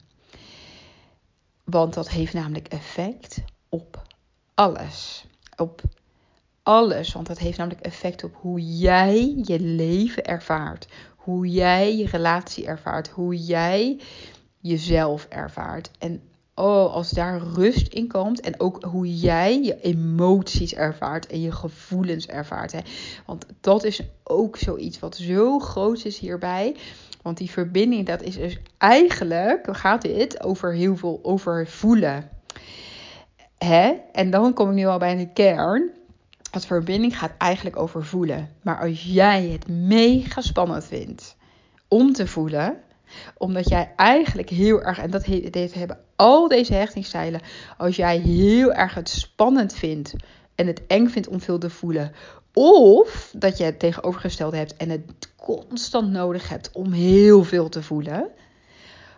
Want 1.64 1.95
dat 1.95 2.09
heeft 2.09 2.33
namelijk 2.33 2.69
effect 2.69 3.38
op 3.69 4.02
alles. 4.55 5.26
Op 5.57 5.83
alles. 6.62 7.12
Want 7.12 7.26
dat 7.26 7.38
heeft 7.38 7.59
namelijk 7.59 7.85
effect 7.85 8.25
op 8.25 8.35
hoe 8.35 8.76
jij 8.78 9.40
je 9.45 9.61
leven 9.61 10.25
ervaart. 10.25 10.88
Hoe 11.17 11.49
jij 11.49 11.97
je 11.97 12.07
relatie 12.07 12.67
ervaart. 12.67 13.09
Hoe 13.09 13.37
jij 13.37 14.00
jezelf 14.61 15.25
ervaart. 15.25 15.90
En 15.99 16.23
oh, 16.58 16.94
als 16.94 17.10
daar 17.10 17.40
rust 17.40 17.92
in 17.92 18.08
komt 18.08 18.40
en 18.40 18.60
ook 18.60 18.84
hoe 18.84 19.18
jij 19.18 19.62
je 19.62 19.80
emoties 19.80 20.74
ervaart 20.74 21.26
en 21.26 21.40
je 21.40 21.52
gevoelens 21.52 22.26
ervaart. 22.26 22.72
Hè. 22.72 22.80
Want 23.26 23.46
dat 23.60 23.84
is 23.84 24.02
ook 24.24 24.56
zoiets 24.56 24.98
wat 24.98 25.16
zo 25.16 25.58
groot 25.58 26.04
is 26.04 26.18
hierbij. 26.18 26.76
Want 27.22 27.36
die 27.36 27.50
verbinding, 27.50 28.06
dat 28.06 28.22
is 28.22 28.36
dus 28.36 28.58
eigenlijk, 28.78 29.68
gaat 29.70 30.02
dit 30.02 30.44
over 30.44 30.74
heel 30.74 30.96
veel 30.96 31.20
over 31.22 31.66
voelen. 31.66 32.28
hè? 33.58 33.92
En 34.12 34.30
dan 34.30 34.54
kom 34.54 34.68
ik 34.68 34.74
nu 34.74 34.86
al 34.86 34.98
bij 34.98 35.16
de 35.16 35.32
kern. 35.32 35.90
Want 36.50 36.66
verbinding 36.66 37.18
gaat 37.18 37.32
eigenlijk 37.38 37.76
over 37.76 38.04
voelen. 38.04 38.48
Maar 38.62 38.80
als 38.80 39.04
jij 39.04 39.44
het 39.44 39.68
mega 39.68 40.40
spannend 40.40 40.84
vindt 40.84 41.36
om 41.88 42.12
te 42.12 42.26
voelen, 42.26 42.76
omdat 43.36 43.68
jij 43.68 43.92
eigenlijk 43.96 44.50
heel 44.50 44.82
erg, 44.82 44.98
en 44.98 45.10
dat 45.10 45.26
hebben 45.26 45.98
al 46.16 46.48
deze 46.48 46.74
hechtingsstijlen, 46.74 47.40
als 47.76 47.96
jij 47.96 48.18
heel 48.18 48.72
erg 48.72 48.94
het 48.94 49.08
spannend 49.08 49.72
vindt 49.72 50.14
en 50.54 50.66
het 50.66 50.86
eng 50.86 51.08
vindt 51.08 51.28
om 51.28 51.40
veel 51.40 51.58
te 51.58 51.70
voelen, 51.70 52.12
of 52.52 53.32
dat 53.36 53.58
je 53.58 53.64
het 53.64 53.78
tegenovergesteld 53.78 54.54
hebt 54.54 54.76
en 54.76 54.90
het 54.90 55.02
constant 55.36 56.10
nodig 56.10 56.48
hebt 56.48 56.70
om 56.72 56.92
heel 56.92 57.44
veel 57.44 57.68
te 57.68 57.82
voelen. 57.82 58.30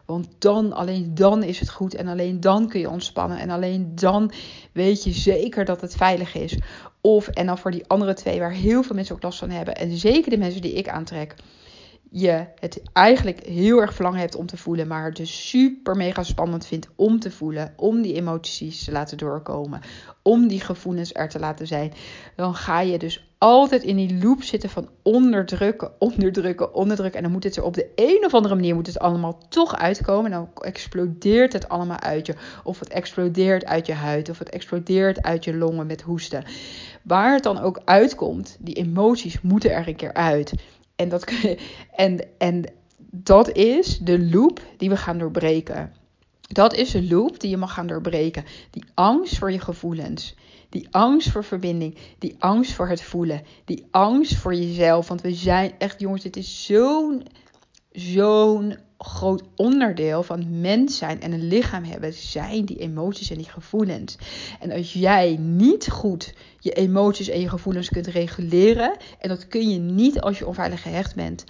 Want 0.05 0.29
dan, 0.39 0.73
alleen 0.73 1.15
dan 1.15 1.43
is 1.43 1.61
het 1.61 1.71
goed 1.71 1.95
en 1.95 2.09
alleen 2.09 2.41
dan 2.41 2.69
kun 2.69 2.81
je 2.81 2.91
ontspannen 2.91 3.39
en 3.39 3.51
alleen 3.51 3.95
dan 3.95 4.33
weet 4.73 5.05
je 5.05 5.13
zeker 5.13 5.65
dat 5.65 5.81
het 5.81 5.95
veilig 5.95 6.35
is. 6.35 6.59
Of, 7.01 7.29
en 7.29 7.47
dan 7.47 7.59
voor 7.59 7.71
die 7.71 7.87
andere 7.87 8.15
twee 8.15 8.39
waar 8.39 8.53
heel 8.53 8.83
veel 8.83 8.95
mensen 8.95 9.15
ook 9.15 9.23
last 9.23 9.39
van 9.39 9.51
hebben 9.51 9.75
en 9.75 9.97
zeker 9.97 10.31
de 10.31 10.39
mensen 10.39 10.63
die 10.63 10.73
ik 10.73 10.89
aantrek, 10.89 11.35
je 12.11 12.47
het 12.59 12.83
eigenlijk 12.93 13.47
heel 13.47 13.81
erg 13.81 13.95
verlangen 13.95 14.21
hebt 14.21 14.35
om 14.35 14.47
te 14.47 14.57
voelen, 14.57 14.87
maar 14.87 15.05
het 15.05 15.17
dus 15.17 15.49
super 15.49 15.97
mega 15.97 16.23
spannend 16.23 16.67
vindt 16.67 16.89
om 16.97 17.21
te 17.21 17.31
voelen, 17.31 17.73
om 17.77 18.03
die 18.03 18.15
emoties 18.15 18.85
te 18.85 18.93
laten 18.93 19.19
doorkomen, 19.19 19.81
om 20.23 20.49
die 20.49 20.61
gevoelens 20.61 21.15
er 21.15 21.29
te 21.29 21.39
laten 21.39 21.67
zijn, 21.67 21.93
dan 22.37 22.55
ga 22.55 22.81
je 22.81 22.99
dus 22.99 23.31
altijd 23.41 23.83
in 23.83 23.97
die 23.97 24.19
loop 24.23 24.43
zitten 24.43 24.71
van 24.71 24.89
onderdrukken, 25.03 25.93
onderdrukken, 26.09 26.75
onderdrukken. 26.75 27.17
En 27.17 27.23
dan 27.23 27.33
moet 27.33 27.45
het 27.45 27.57
er 27.57 27.63
op 27.63 27.75
de 27.75 27.89
een 27.95 28.25
of 28.25 28.35
andere 28.35 28.55
manier 28.55 28.75
moet 28.75 28.87
het 28.87 28.99
allemaal 28.99 29.39
toch 29.49 29.77
uitkomen. 29.77 30.33
En 30.33 30.39
dan 30.39 30.65
explodeert 30.65 31.53
het 31.53 31.69
allemaal 31.69 32.01
uit 32.01 32.27
je. 32.27 32.35
Of 32.65 32.79
het 32.79 32.89
explodeert 32.89 33.65
uit 33.65 33.87
je 33.87 33.93
huid. 33.93 34.29
Of 34.29 34.39
het 34.39 34.49
explodeert 34.49 35.23
uit 35.23 35.45
je 35.45 35.57
longen 35.57 35.87
met 35.87 36.03
hoesten. 36.03 36.45
Waar 37.03 37.33
het 37.33 37.43
dan 37.43 37.61
ook 37.61 37.81
uitkomt, 37.85 38.57
die 38.61 38.75
emoties 38.75 39.41
moeten 39.41 39.73
er 39.73 39.89
een 39.89 39.97
keer 39.97 40.15
uit. 40.15 40.53
En 41.01 41.09
dat, 41.09 41.25
en, 41.97 42.21
en 42.39 42.65
dat 43.11 43.53
is 43.53 43.99
de 43.99 44.21
loop 44.21 44.61
die 44.77 44.89
we 44.89 44.97
gaan 44.97 45.19
doorbreken. 45.19 45.93
Dat 46.41 46.75
is 46.75 46.91
de 46.91 47.09
loop 47.09 47.41
die 47.41 47.51
je 47.51 47.57
mag 47.57 47.75
gaan 47.75 47.87
doorbreken. 47.87 48.45
Die 48.71 48.85
angst 48.95 49.39
voor 49.39 49.53
je 49.53 49.59
gevoelens. 49.59 50.35
Die 50.69 50.89
angst 50.91 51.31
voor 51.31 51.45
verbinding. 51.45 51.97
Die 52.19 52.37
angst 52.39 52.73
voor 52.73 52.89
het 52.89 53.03
voelen. 53.03 53.43
Die 53.65 53.87
angst 53.91 54.37
voor 54.37 54.55
jezelf. 54.55 55.09
Want 55.09 55.21
we 55.21 55.35
zijn 55.35 55.73
echt, 55.79 56.01
jongens, 56.01 56.23
dit 56.23 56.37
is 56.37 56.65
zo'n, 56.65 57.27
zo'n 57.93 58.77
groot 59.05 59.43
onderdeel 59.57 60.23
van 60.23 60.61
mens 60.61 60.99
zijn 60.99 61.21
en 61.21 61.33
een 61.33 61.49
lichaam 61.49 61.85
hebben. 61.85 62.13
Zijn 62.13 62.65
die 62.65 62.79
emoties 62.79 63.31
en 63.31 63.37
die 63.37 63.49
gevoelens. 63.49 64.17
En 64.61 64.73
als 64.73 64.93
jij 64.93 65.37
niet 65.37 65.89
goed 65.91 66.35
je 66.59 66.73
emoties 66.73 67.29
en 67.29 67.41
je 67.41 67.49
gevoelens 67.49 67.89
kunt 67.89 68.07
reguleren. 68.07 68.97
En 69.19 69.29
dat 69.29 69.49
kun 69.49 69.69
je 69.69 69.79
niet 69.79 70.21
als 70.21 70.39
je 70.39 70.47
onveilig 70.47 70.83
gehecht 70.83 71.15
bent. 71.15 71.45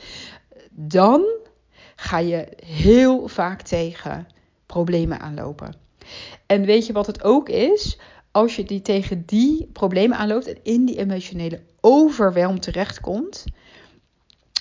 Dan 0.71 1.25
ga 1.97 2.19
je 2.19 2.49
heel 2.64 3.28
vaak 3.28 3.62
tegen 3.62 4.26
problemen 4.66 5.21
aanlopen. 5.21 5.75
En 6.47 6.64
weet 6.64 6.87
je 6.87 6.92
wat 6.92 7.07
het 7.07 7.25
ook 7.25 7.49
is? 7.49 7.99
Als 8.30 8.57
je 8.57 8.64
die 8.64 8.83
tegen 8.83 9.23
die 9.26 9.69
problemen 9.73 10.19
aanloopt 10.19 10.47
en 10.47 10.59
in 10.62 10.85
die 10.85 10.99
emotionele 10.99 11.62
overwelm 11.80 12.61
terechtkomt, 12.61 13.45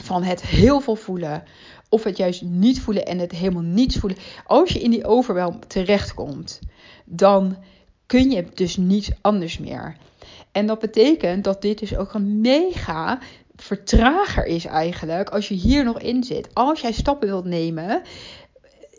van 0.04 0.24
het 0.24 0.42
heel 0.42 0.80
veel 0.80 0.96
voelen 0.96 1.44
of 1.90 2.04
het 2.04 2.18
juist 2.18 2.42
niet 2.42 2.82
voelen 2.82 3.06
en 3.06 3.20
het 3.20 3.32
helemaal 3.32 3.62
niets 3.62 3.98
voelen. 3.98 4.20
Als 4.46 4.72
je 4.72 4.80
in 4.80 4.92
die 4.92 5.06
overwelm 5.06 5.60
terechtkomt, 5.68 6.60
dan 7.06 7.58
kun 8.06 8.32
je 8.32 8.46
dus 8.54 8.78
niets 8.78 9.12
anders 9.22 9.58
meer. 9.58 9.98
En 10.52 10.66
dat 10.66 10.80
betekent 10.80 11.44
dat 11.44 11.62
dit 11.62 11.80
dus 11.80 11.96
ook 11.96 12.14
een 12.14 12.42
mega 12.42 13.20
vertrager 13.56 14.46
is 14.46 14.66
eigenlijk 14.66 15.30
als 15.30 15.48
je 15.48 15.54
hier 15.54 15.84
nog 15.84 16.00
in 16.00 16.24
zit. 16.24 16.50
Als 16.54 16.82
jij 16.82 16.92
stappen 16.92 17.28
wilt 17.28 17.46
nemen 17.46 18.02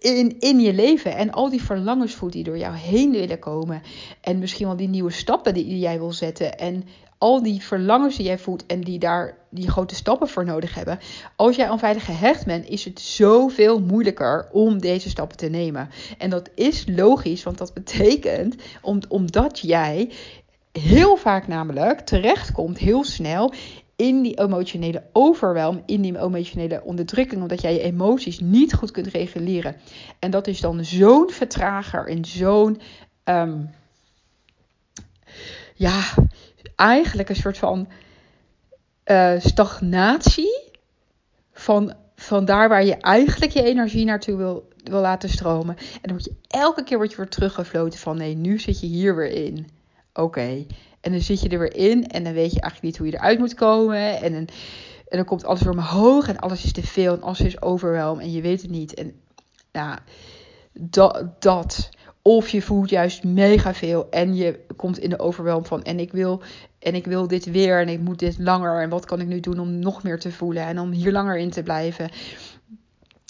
in, 0.01 0.37
in 0.39 0.61
je 0.61 0.73
leven 0.73 1.17
en 1.17 1.31
al 1.31 1.51
die 1.51 1.63
verlangens 1.63 2.15
voelt 2.15 2.33
die 2.33 2.45
door 2.45 2.59
jou 2.59 2.77
heen 2.77 3.13
willen 3.13 3.39
komen 3.39 3.83
en 4.21 4.39
misschien 4.39 4.67
wel 4.67 4.77
die 4.77 4.89
nieuwe 4.89 5.11
stappen 5.11 5.55
die 5.55 5.79
jij 5.79 5.99
wil 5.99 6.13
zetten 6.13 6.59
en 6.59 6.85
al 7.19 7.43
die 7.43 7.63
verlangens 7.63 8.17
die 8.17 8.27
jij 8.27 8.39
voelt 8.39 8.67
en 8.67 8.81
die 8.81 8.99
daar 8.99 9.37
die 9.51 9.71
grote 9.71 9.95
stappen 9.95 10.29
voor 10.29 10.45
nodig 10.45 10.75
hebben. 10.75 10.99
Als 11.37 11.57
jij 11.57 11.69
onveilig 11.69 12.05
gehecht 12.05 12.47
bent, 12.47 12.69
is 12.69 12.85
het 12.85 13.01
zoveel 13.01 13.81
moeilijker 13.81 14.49
om 14.53 14.81
deze 14.81 15.09
stappen 15.09 15.37
te 15.37 15.49
nemen. 15.49 15.89
En 16.19 16.31
dat 16.31 16.51
is 16.55 16.85
logisch, 16.87 17.43
want 17.43 17.59
dat 17.59 17.75
betekent 17.75 18.55
omdat 19.09 19.59
jij 19.59 20.11
heel 20.73 21.17
vaak 21.17 21.47
namelijk 21.47 22.01
terechtkomt, 22.01 22.79
heel 22.79 23.05
snel 23.05 23.53
in 24.01 24.23
die 24.23 24.39
emotionele 24.39 25.03
overwelm, 25.13 25.83
in 25.87 26.01
die 26.01 26.19
emotionele 26.19 26.83
onderdrukking, 26.83 27.43
omdat 27.43 27.61
jij 27.61 27.73
je 27.73 27.81
emoties 27.81 28.41
niet 28.41 28.75
goed 28.75 28.91
kunt 28.91 29.07
reguleren. 29.07 29.77
En 30.19 30.31
dat 30.31 30.47
is 30.47 30.61
dan 30.61 30.85
zo'n 30.85 31.31
vertrager 31.31 32.09
en 32.09 32.25
zo'n, 32.25 32.81
ehm, 33.25 33.59
ja, 35.75 36.01
eigenlijk 36.77 37.29
een 37.29 37.37
soort 37.37 37.59
van 37.59 37.89
uh, 39.05 39.35
stagnatie 39.39 40.71
van, 41.53 41.95
van 42.15 42.45
daar 42.45 42.69
waar 42.69 42.85
je 42.85 42.97
eigenlijk 42.97 43.53
je 43.53 43.63
energie 43.63 44.05
naartoe 44.05 44.37
wil, 44.37 44.69
wil 44.85 45.01
laten 45.01 45.29
stromen. 45.29 45.77
En 45.77 46.01
dan 46.03 46.13
word 46.13 46.25
je 46.25 46.37
elke 46.49 46.83
keer 46.83 46.97
word 46.97 47.11
je 47.11 47.17
weer 47.17 47.29
teruggefloten 47.29 47.99
van 47.99 48.17
nee, 48.17 48.35
nu 48.35 48.59
zit 48.59 48.81
je 48.81 48.87
hier 48.87 49.17
weer 49.17 49.31
in. 49.31 49.80
Oké. 50.13 50.67
En 51.01 51.13
dan 51.13 51.21
zit 51.21 51.41
je 51.41 51.49
er 51.49 51.59
weer 51.59 51.77
in 51.77 52.09
en 52.09 52.25
dan 52.25 52.33
weet 52.33 52.53
je 52.53 52.61
eigenlijk 52.61 52.83
niet 52.83 52.97
hoe 52.97 53.07
je 53.07 53.13
eruit 53.13 53.39
moet 53.39 53.55
komen. 53.55 54.21
En 54.21 54.33
dan, 54.33 54.49
en 55.09 55.17
dan 55.17 55.25
komt 55.25 55.45
alles 55.45 55.63
weer 55.63 55.73
omhoog 55.73 56.29
en 56.29 56.39
alles 56.39 56.65
is 56.65 56.73
te 56.73 56.83
veel 56.83 57.15
en 57.15 57.23
alles 57.23 57.41
is 57.41 57.63
overweldigd 57.63 58.27
en 58.27 58.33
je 58.33 58.41
weet 58.41 58.63
het 58.63 58.71
niet. 58.71 58.95
En 58.95 59.13
ja, 59.73 59.99
dat, 60.73 61.25
dat. 61.39 61.91
Of 62.23 62.49
je 62.49 62.63
voelt 62.63 62.91
juist 62.91 63.25
mega 63.25 63.75
veel 63.75 64.07
en 64.11 64.35
je 64.35 64.61
komt 64.77 64.99
in 64.99 65.11
de 65.11 65.19
overweldiging 65.19 65.67
van 65.69 65.83
en 65.83 65.99
ik 65.99 66.13
wil 66.13 66.43
en 66.79 66.95
ik 66.95 67.07
wil 67.07 67.29
dit 67.29 67.45
weer 67.45 67.81
en 67.81 67.89
ik 67.89 68.01
moet 68.01 68.19
dit 68.19 68.39
langer 68.39 68.83
en 68.83 68.89
wat 68.89 69.05
kan 69.05 69.21
ik 69.21 69.27
nu 69.27 69.41
doen 69.41 69.59
om 69.59 69.79
nog 69.79 70.03
meer 70.03 70.19
te 70.19 70.33
voelen 70.33 70.67
en 70.67 70.79
om 70.79 70.91
hier 70.91 71.13
langer 71.13 71.37
in 71.37 71.51
te 71.51 71.63
blijven. 71.63 72.11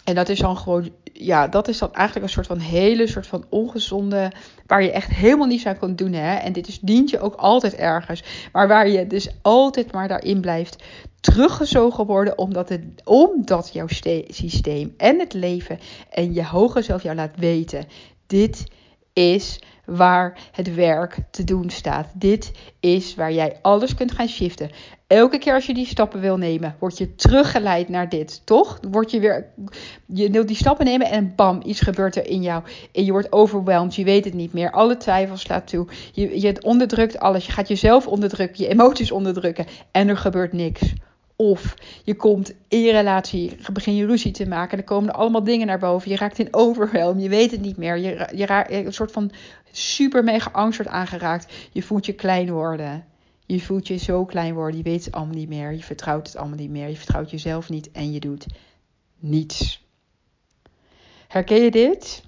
En 0.04 0.14
dat 0.14 0.28
is 0.28 0.38
dan 0.38 0.56
gewoon, 0.56 0.90
ja, 1.12 1.48
dat 1.48 1.68
is 1.68 1.78
dan 1.78 1.94
eigenlijk 1.94 2.26
een 2.26 2.32
soort 2.32 2.46
van 2.46 2.58
hele 2.58 3.06
soort 3.06 3.26
van 3.26 3.44
ongezonde, 3.48 4.32
waar 4.66 4.82
je 4.82 4.90
echt 4.90 5.10
helemaal 5.10 5.46
niets 5.46 5.66
aan 5.66 5.78
kan 5.78 5.96
doen. 5.96 6.12
Hè? 6.12 6.34
En 6.36 6.52
dit 6.52 6.68
is, 6.68 6.78
dient 6.80 7.10
je 7.10 7.20
ook 7.20 7.34
altijd 7.34 7.74
ergens. 7.74 8.22
Maar 8.52 8.68
waar 8.68 8.88
je 8.88 9.06
dus 9.06 9.28
altijd 9.42 9.92
maar 9.92 10.08
daarin 10.08 10.40
blijft 10.40 10.82
teruggezogen 11.20 12.06
worden, 12.06 12.38
omdat, 12.38 12.68
het, 12.68 12.82
omdat 13.04 13.70
jouw 13.72 13.86
systeem 14.28 14.94
en 14.96 15.18
het 15.18 15.32
leven 15.32 15.78
en 16.10 16.34
je 16.34 16.44
hoge 16.44 16.82
zelf 16.82 17.02
jou 17.02 17.16
laat 17.16 17.36
weten, 17.36 17.84
dit 18.26 18.64
is 19.12 19.60
waar 19.84 20.38
het 20.52 20.74
werk 20.74 21.18
te 21.30 21.44
doen 21.44 21.70
staat. 21.70 22.06
Dit 22.14 22.52
is 22.80 23.14
waar 23.14 23.32
jij 23.32 23.58
alles 23.62 23.94
kunt 23.94 24.12
gaan 24.12 24.28
shiften. 24.28 24.70
Elke 25.10 25.38
keer 25.38 25.54
als 25.54 25.66
je 25.66 25.74
die 25.74 25.86
stappen 25.86 26.20
wil 26.20 26.36
nemen, 26.36 26.76
word 26.78 26.98
je 26.98 27.14
teruggeleid 27.14 27.88
naar 27.88 28.08
dit, 28.08 28.42
toch? 28.44 28.78
Word 28.90 29.10
je 29.10 29.20
weer, 29.20 29.46
je 30.06 30.30
wilt 30.30 30.46
die 30.46 30.56
stappen 30.56 30.84
nemen 30.84 31.06
en 31.06 31.32
bam, 31.36 31.60
iets 31.64 31.80
gebeurt 31.80 32.16
er 32.16 32.26
in 32.26 32.42
jou. 32.42 32.62
En 32.92 33.04
je 33.04 33.12
wordt 33.12 33.32
overweldigd, 33.32 33.94
je 33.94 34.04
weet 34.04 34.24
het 34.24 34.34
niet 34.34 34.52
meer. 34.52 34.70
Alle 34.70 34.96
twijfels 34.96 35.40
slaat 35.40 35.66
toe. 35.66 35.86
Je, 36.12 36.40
je 36.40 36.62
onderdrukt 36.62 37.18
alles. 37.18 37.46
Je 37.46 37.52
gaat 37.52 37.68
jezelf 37.68 38.06
onderdrukken, 38.06 38.64
je 38.64 38.70
emoties 38.70 39.10
onderdrukken. 39.10 39.66
En 39.90 40.08
er 40.08 40.16
gebeurt 40.16 40.52
niks. 40.52 40.92
Of 41.36 41.74
je 42.04 42.14
komt 42.14 42.52
in 42.68 42.80
je 42.80 42.92
relatie, 42.92 43.56
begin 43.72 43.96
je 43.96 44.06
ruzie 44.06 44.32
te 44.32 44.46
maken. 44.46 44.72
En 44.72 44.78
er 44.78 44.84
komen 44.84 45.08
er 45.08 45.16
allemaal 45.16 45.44
dingen 45.44 45.66
naar 45.66 45.78
boven. 45.78 46.10
Je 46.10 46.16
raakt 46.16 46.38
in 46.38 46.48
overwhelm. 46.54 47.18
Je 47.18 47.28
weet 47.28 47.50
het 47.50 47.60
niet 47.60 47.76
meer. 47.76 47.98
Je, 47.98 48.28
je 48.34 48.46
raakt 48.46 48.70
een 48.70 48.92
soort 48.92 49.12
van 49.12 49.30
super 49.70 50.24
mega 50.24 50.50
angst 50.52 50.78
wordt 50.78 50.92
aangeraakt. 50.92 51.52
Je 51.72 51.82
voelt 51.82 52.06
je 52.06 52.12
klein 52.12 52.50
worden. 52.50 53.04
Je 53.50 53.60
voelt 53.60 53.86
je 53.88 53.96
zo 53.96 54.24
klein 54.24 54.54
worden. 54.54 54.76
Je 54.76 54.82
weet 54.82 55.04
het 55.04 55.14
allemaal 55.14 55.34
niet 55.34 55.48
meer. 55.48 55.72
Je 55.72 55.82
vertrouwt 55.82 56.26
het 56.26 56.36
allemaal 56.36 56.58
niet 56.58 56.70
meer. 56.70 56.88
Je 56.88 56.96
vertrouwt 56.96 57.30
jezelf 57.30 57.68
niet. 57.68 57.90
En 57.90 58.12
je 58.12 58.20
doet 58.20 58.46
niets. 59.18 59.86
Herken 61.28 61.62
je 61.62 61.70
dit? 61.70 62.24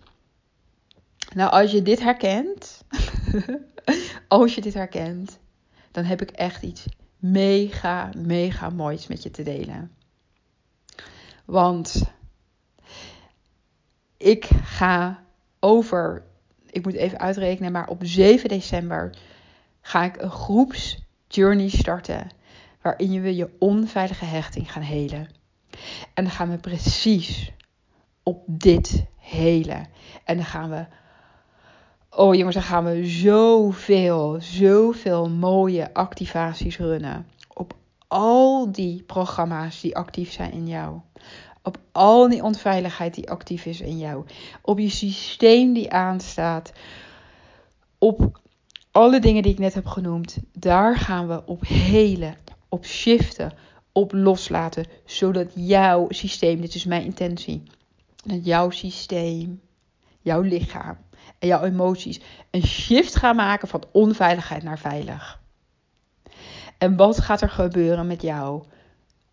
Nou, 1.34 1.50
als 1.50 1.70
je 1.70 1.82
dit 1.82 2.00
herkent. 2.00 2.84
als 4.28 4.54
je 4.54 4.60
dit 4.60 4.74
herkent. 4.74 5.38
Dan 5.90 6.04
heb 6.04 6.22
ik 6.22 6.30
echt 6.30 6.62
iets 6.62 6.86
mega, 7.16 8.10
mega 8.16 8.70
moois 8.70 9.06
met 9.06 9.22
je 9.22 9.30
te 9.30 9.42
delen. 9.42 9.92
Want 11.44 12.02
ik 14.16 14.44
ga 14.62 15.24
over, 15.60 16.24
ik 16.70 16.84
moet 16.84 16.94
even 16.94 17.18
uitrekenen, 17.18 17.72
maar 17.72 17.88
op 17.88 18.00
7 18.02 18.48
december 18.48 19.16
ga 19.80 20.04
ik 20.04 20.22
een 20.22 20.30
groepsjourney 21.32 21.68
starten. 21.68 22.30
Waarin 22.82 23.22
we 23.22 23.36
je 23.36 23.50
onveilige 23.58 24.24
hechting 24.24 24.72
gaan 24.72 24.82
helen. 24.82 25.28
En 26.14 26.24
dan 26.24 26.30
gaan 26.30 26.50
we 26.50 26.58
precies 26.58 27.52
op 28.22 28.42
dit 28.46 29.04
helen. 29.16 29.88
En 30.24 30.36
dan 30.36 30.44
gaan 30.44 30.70
we 30.70 30.86
Oh 32.14 32.34
jongens, 32.34 32.54
dan 32.54 32.64
gaan 32.64 32.84
we 32.84 33.06
zoveel, 33.06 34.36
zoveel 34.40 35.28
mooie 35.28 35.94
activaties 35.94 36.78
runnen. 36.78 37.26
Op 37.54 37.74
al 38.08 38.72
die 38.72 39.02
programma's 39.02 39.80
die 39.80 39.96
actief 39.96 40.32
zijn 40.32 40.52
in 40.52 40.66
jou. 40.68 41.00
Op 41.62 41.78
al 41.92 42.28
die 42.28 42.42
onveiligheid 42.42 43.14
die 43.14 43.30
actief 43.30 43.64
is 43.64 43.80
in 43.80 43.98
jou. 43.98 44.24
Op 44.62 44.78
je 44.78 44.90
systeem 44.90 45.72
die 45.72 45.92
aanstaat. 45.92 46.72
Op 47.98 48.41
alle 48.92 49.20
dingen 49.20 49.42
die 49.42 49.52
ik 49.52 49.58
net 49.58 49.74
heb 49.74 49.86
genoemd. 49.86 50.38
Daar 50.52 50.96
gaan 50.96 51.28
we 51.28 51.46
op 51.46 51.66
helen, 51.66 52.36
op 52.68 52.86
shiften, 52.86 53.52
op 53.92 54.12
loslaten. 54.12 54.86
Zodat 55.04 55.52
jouw 55.54 56.06
systeem, 56.08 56.60
dit 56.60 56.74
is 56.74 56.84
mijn 56.84 57.04
intentie. 57.04 57.62
Dat 58.24 58.44
jouw 58.44 58.70
systeem, 58.70 59.60
jouw 60.20 60.40
lichaam 60.40 60.96
en 61.38 61.48
jouw 61.48 61.62
emoties 61.62 62.20
een 62.50 62.66
shift 62.66 63.16
gaan 63.16 63.36
maken 63.36 63.68
van 63.68 63.84
onveiligheid 63.92 64.62
naar 64.62 64.78
veilig. 64.78 65.40
En 66.78 66.96
wat 66.96 67.20
gaat 67.20 67.40
er 67.40 67.50
gebeuren 67.50 68.06
met 68.06 68.22
jou 68.22 68.64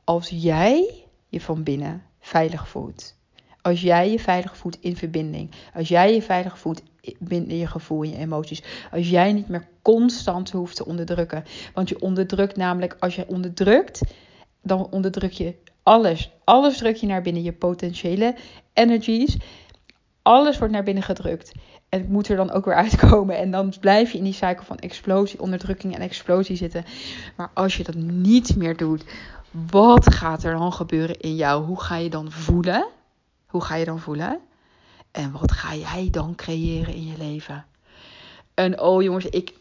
als 0.03 0.29
jij 0.29 1.03
je 1.27 1.41
van 1.41 1.63
binnen 1.63 2.03
veilig 2.19 2.67
voelt? 2.67 3.17
Als 3.61 3.81
jij 3.81 4.11
je 4.11 4.19
veilig 4.19 4.57
voelt 4.57 4.77
in 4.79 4.95
verbinding. 4.95 5.51
Als 5.73 5.87
jij 5.87 6.13
je 6.13 6.21
veilig 6.21 6.59
voelt 6.59 6.81
binnen 7.19 7.57
je 7.57 7.67
gevoel 7.67 8.03
en 8.03 8.09
je 8.09 8.17
emoties. 8.17 8.63
Als 8.91 9.09
jij 9.09 9.33
niet 9.33 9.47
meer 9.47 9.67
constant 9.81 10.51
hoeft 10.51 10.75
te 10.75 10.85
onderdrukken. 10.85 11.43
Want 11.73 11.89
je 11.89 12.01
onderdrukt 12.01 12.55
namelijk, 12.55 12.95
als 12.99 13.15
je 13.15 13.27
onderdrukt, 13.27 14.01
dan 14.61 14.87
onderdruk 14.91 15.31
je 15.31 15.55
alles. 15.83 16.31
Alles 16.43 16.77
druk 16.77 16.95
je 16.95 17.07
naar 17.07 17.21
binnen. 17.21 17.43
Je 17.43 17.53
potentiële 17.53 18.35
energies. 18.73 19.37
Alles 20.21 20.57
wordt 20.57 20.73
naar 20.73 20.83
binnen 20.83 21.03
gedrukt. 21.03 21.51
En 21.89 21.99
het 21.99 22.09
moet 22.09 22.27
er 22.27 22.35
dan 22.35 22.51
ook 22.51 22.65
weer 22.65 22.75
uitkomen. 22.85 23.37
En 23.37 23.51
dan 23.51 23.73
blijf 23.79 24.11
je 24.11 24.17
in 24.17 24.23
die 24.23 24.33
cycle 24.33 24.65
van 24.65 24.77
explosie, 24.77 25.41
onderdrukking 25.41 25.95
en 25.95 26.01
explosie 26.01 26.55
zitten. 26.55 26.85
Maar 27.35 27.51
als 27.53 27.77
je 27.77 27.83
dat 27.83 27.95
niet 27.95 28.55
meer 28.55 28.77
doet, 28.77 29.03
wat 29.71 30.13
gaat 30.13 30.43
er 30.43 30.53
dan 30.53 30.73
gebeuren 30.73 31.19
in 31.19 31.35
jou? 31.35 31.65
Hoe 31.65 31.81
ga 31.81 31.95
je 31.95 32.09
dan 32.09 32.31
voelen? 32.31 32.87
Hoe 33.49 33.63
ga 33.63 33.75
je 33.75 33.85
dan 33.85 33.99
voelen? 33.99 34.39
En 35.11 35.31
wat 35.31 35.51
ga 35.51 35.75
jij 35.75 36.07
dan 36.11 36.35
creëren 36.35 36.93
in 36.93 37.07
je 37.07 37.17
leven? 37.17 37.65
En 38.53 38.79
oh 38.79 39.03
jongens, 39.03 39.25
ik, 39.25 39.53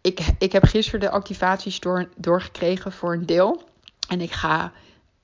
ik, 0.00 0.20
ik 0.38 0.52
heb 0.52 0.64
gisteren 0.64 1.00
de 1.00 1.10
activaties 1.10 1.80
door, 1.80 2.08
doorgekregen 2.16 2.92
voor 2.92 3.12
een 3.12 3.26
deel. 3.26 3.62
En 4.08 4.20
ik 4.20 4.32
ga 4.32 4.72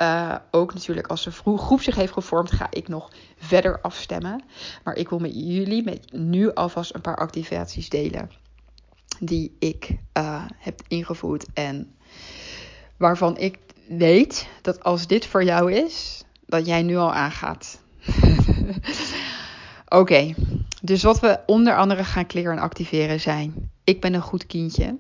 uh, 0.03 0.37
ook 0.51 0.75
natuurlijk 0.75 1.07
als 1.07 1.25
de 1.25 1.31
groep 1.31 1.81
zich 1.81 1.95
heeft 1.95 2.13
gevormd, 2.13 2.53
ga 2.53 2.67
ik 2.71 2.89
nog 2.89 3.11
verder 3.39 3.81
afstemmen. 3.81 4.43
Maar 4.85 4.95
ik 4.95 5.09
wil 5.09 5.19
met 5.19 5.35
jullie 5.35 5.83
met 5.83 6.13
nu 6.13 6.53
alvast 6.53 6.95
een 6.95 7.01
paar 7.01 7.17
activaties 7.17 7.89
delen. 7.89 8.31
Die 9.21 9.57
ik 9.59 9.97
uh, 10.19 10.45
heb 10.59 10.81
ingevoerd. 10.89 11.47
En 11.55 11.95
waarvan 12.97 13.37
ik 13.37 13.59
weet 13.89 14.49
dat 14.63 14.85
als 14.85 15.07
dit 15.07 15.27
voor 15.27 15.45
jou 15.45 15.73
is, 15.73 16.25
dat 16.47 16.67
jij 16.67 16.83
nu 16.83 16.97
al 16.97 17.13
aangaat. 17.13 17.83
Oké, 19.89 20.35
dus 20.83 21.03
wat 21.03 21.21
we 21.21 21.41
onder 21.47 21.77
andere 21.77 22.05
gaan 22.05 22.27
kleren 22.27 22.53
en 22.53 22.59
activeren 22.59 23.21
zijn: 23.21 23.71
Ik 23.85 24.01
ben 24.01 24.15
een 24.15 24.23
goed 24.23 24.47
kindje. 24.47 24.99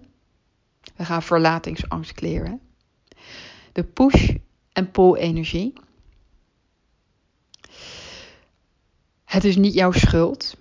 We 0.96 1.04
gaan 1.04 1.22
verlatingsangst 1.22 2.12
kleren. 2.12 2.60
De 3.72 3.84
push 3.84 4.34
en 4.72 4.90
pull-energie. 4.90 5.72
Het 9.24 9.44
is 9.44 9.56
niet 9.56 9.74
jouw 9.74 9.92
schuld. 9.92 10.56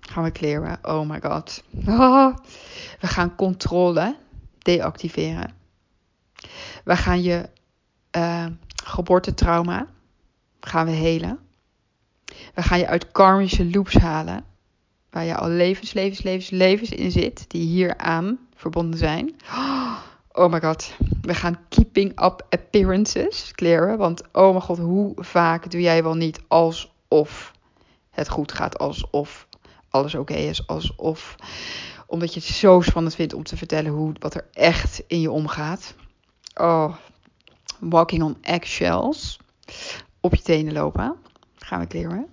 Gaan 0.00 0.24
we 0.24 0.30
kleren. 0.30 0.78
Oh 0.82 1.08
my 1.08 1.20
god. 1.20 1.62
We 3.00 3.06
gaan 3.06 3.36
controle 3.36 4.16
deactiveren. 4.58 5.54
We 6.84 6.96
gaan 6.96 7.22
je 7.22 7.48
uh, 8.16 8.46
geboortetrauma 8.84 9.86
gaan 10.66 10.86
we 10.86 10.92
helen. 10.92 11.38
We 12.54 12.62
gaan 12.62 12.78
je 12.78 12.86
uit 12.86 13.12
karmische 13.12 13.70
loops 13.70 13.94
halen. 13.94 14.44
Waar 15.10 15.24
je 15.24 15.36
al 15.36 15.48
levens, 15.48 15.92
levens, 15.92 16.22
levens, 16.22 16.50
levens 16.50 16.90
in 16.90 17.10
zit. 17.10 17.44
Die 17.48 17.66
hier 17.66 17.96
aan 17.98 18.38
verbonden 18.54 18.98
zijn. 18.98 19.34
Oh 20.32 20.50
my 20.50 20.60
god. 20.60 20.94
We 21.20 21.34
gaan 21.34 21.58
keeping 21.68 22.22
up 22.24 22.46
appearances 22.50 23.52
kleren. 23.52 23.98
Want 23.98 24.22
oh 24.32 24.50
mijn 24.50 24.62
god, 24.62 24.78
hoe 24.78 25.12
vaak 25.16 25.70
doe 25.70 25.80
jij 25.80 26.02
wel 26.02 26.14
niet 26.14 26.40
alsof 26.48 27.52
het 28.10 28.28
goed 28.28 28.52
gaat. 28.52 28.78
Alsof 28.78 29.46
alles 29.90 30.14
oké 30.14 30.34
is. 30.34 30.66
Alsof. 30.66 31.36
Omdat 32.06 32.34
je 32.34 32.40
het 32.40 32.48
zo 32.48 32.80
spannend 32.80 33.14
vindt 33.14 33.34
om 33.34 33.42
te 33.42 33.56
vertellen 33.56 33.92
hoe, 33.92 34.12
wat 34.18 34.34
er 34.34 34.46
echt 34.52 35.02
in 35.06 35.20
je 35.20 35.30
omgaat. 35.30 35.94
Oh, 36.54 36.94
walking 37.80 38.22
on 38.22 38.36
eggshells. 38.40 39.38
Op 40.24 40.34
je 40.34 40.42
tenen 40.42 40.72
lopen. 40.72 41.16
Gaan 41.56 41.80
we 41.80 41.86
kleren. 41.86 42.26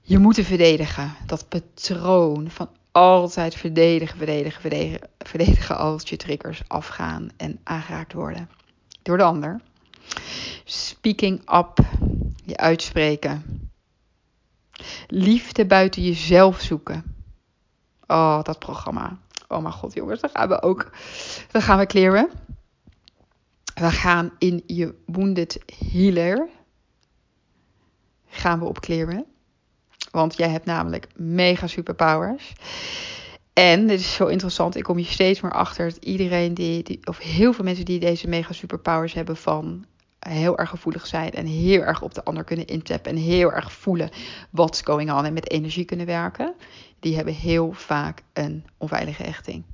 Je 0.00 0.18
moet 0.18 0.40
verdedigen. 0.42 1.14
Dat 1.26 1.48
patroon 1.48 2.50
van 2.50 2.68
altijd 2.90 3.54
verdedigen, 3.54 4.16
verdedigen, 4.16 4.60
verdedigen, 4.60 5.08
verdedigen 5.18 5.76
als 5.76 6.08
je 6.08 6.16
triggers 6.16 6.62
afgaan 6.66 7.28
en 7.36 7.60
aangeraakt 7.64 8.12
worden 8.12 8.48
door 9.02 9.16
de 9.16 9.22
ander. 9.22 9.60
Speaking 10.64 11.52
up, 11.54 11.78
je 12.44 12.56
uitspreken. 12.56 13.70
Liefde 15.06 15.66
buiten 15.66 16.02
jezelf 16.02 16.60
zoeken. 16.60 17.16
Oh, 18.06 18.42
dat 18.42 18.58
programma. 18.58 19.18
Oh 19.48 19.62
mijn 19.62 19.74
god, 19.74 19.94
jongens, 19.94 20.20
dan 20.20 20.30
gaan 20.30 20.48
we 20.48 20.62
ook. 20.62 20.90
Dan 21.50 21.62
gaan 21.62 21.78
we 21.78 21.86
kleren. 21.86 22.30
We 23.74 23.90
gaan 23.90 24.32
in 24.38 24.62
je 24.66 24.94
Wounded 25.06 25.58
Healer. 25.92 26.48
Gaan 28.28 28.58
we 28.58 28.64
op 28.64 28.80
kleren. 28.80 29.24
Want 30.10 30.36
jij 30.36 30.48
hebt 30.48 30.66
namelijk 30.66 31.06
mega 31.16 31.66
superpowers. 31.66 32.52
En 33.52 33.86
dit 33.86 34.00
is 34.00 34.14
zo 34.14 34.26
interessant. 34.26 34.76
Ik 34.76 34.82
kom 34.82 34.96
hier 34.96 35.06
steeds 35.06 35.40
meer 35.40 35.52
achter 35.52 35.88
dat 35.88 36.04
iedereen 36.04 36.54
die, 36.54 36.82
die, 36.82 37.06
of 37.06 37.18
heel 37.18 37.52
veel 37.52 37.64
mensen 37.64 37.84
die 37.84 38.00
deze 38.00 38.28
mega 38.28 38.52
superpowers 38.52 39.12
hebben 39.12 39.36
van 39.36 39.84
heel 40.18 40.58
erg 40.58 40.68
gevoelig 40.68 41.06
zijn 41.06 41.32
en 41.32 41.46
heel 41.46 41.80
erg 41.80 42.02
op 42.02 42.14
de 42.14 42.24
ander 42.24 42.44
kunnen 42.44 42.66
intappen 42.66 43.12
en 43.12 43.18
heel 43.18 43.52
erg 43.52 43.72
voelen 43.72 44.10
what's 44.50 44.82
going 44.82 45.12
on 45.12 45.24
en 45.24 45.32
met 45.32 45.50
energie 45.50 45.84
kunnen 45.84 46.06
werken, 46.06 46.54
die 47.00 47.16
hebben 47.16 47.34
heel 47.34 47.72
vaak 47.72 48.22
een 48.32 48.64
onveilige 48.76 49.22
hechting. 49.22 49.64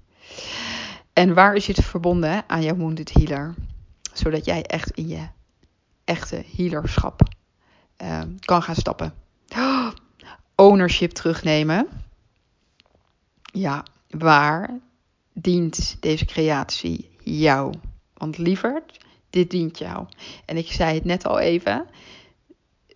En 1.12 1.34
waar 1.34 1.54
is 1.54 1.66
het 1.66 1.84
verbonden 1.84 2.44
aan 2.46 2.62
jouw 2.62 2.76
wounded 2.76 3.12
healer? 3.12 3.54
Zodat 4.18 4.44
jij 4.44 4.64
echt 4.64 4.90
in 4.90 5.08
je 5.08 5.28
echte 6.04 6.44
healerschap 6.56 7.20
uh, 8.02 8.22
kan 8.40 8.62
gaan 8.62 8.74
stappen. 8.74 9.14
Oh, 9.56 9.90
ownership 10.54 11.10
terugnemen. 11.10 11.88
Ja, 13.52 13.82
waar 14.10 14.78
dient 15.32 15.96
deze 16.00 16.24
creatie 16.24 17.10
jou? 17.22 17.74
Want 18.14 18.38
lieverd, 18.38 19.04
dit 19.30 19.50
dient 19.50 19.78
jou. 19.78 20.06
En 20.44 20.56
ik 20.56 20.72
zei 20.72 20.94
het 20.94 21.04
net 21.04 21.26
al 21.26 21.38
even. 21.38 21.86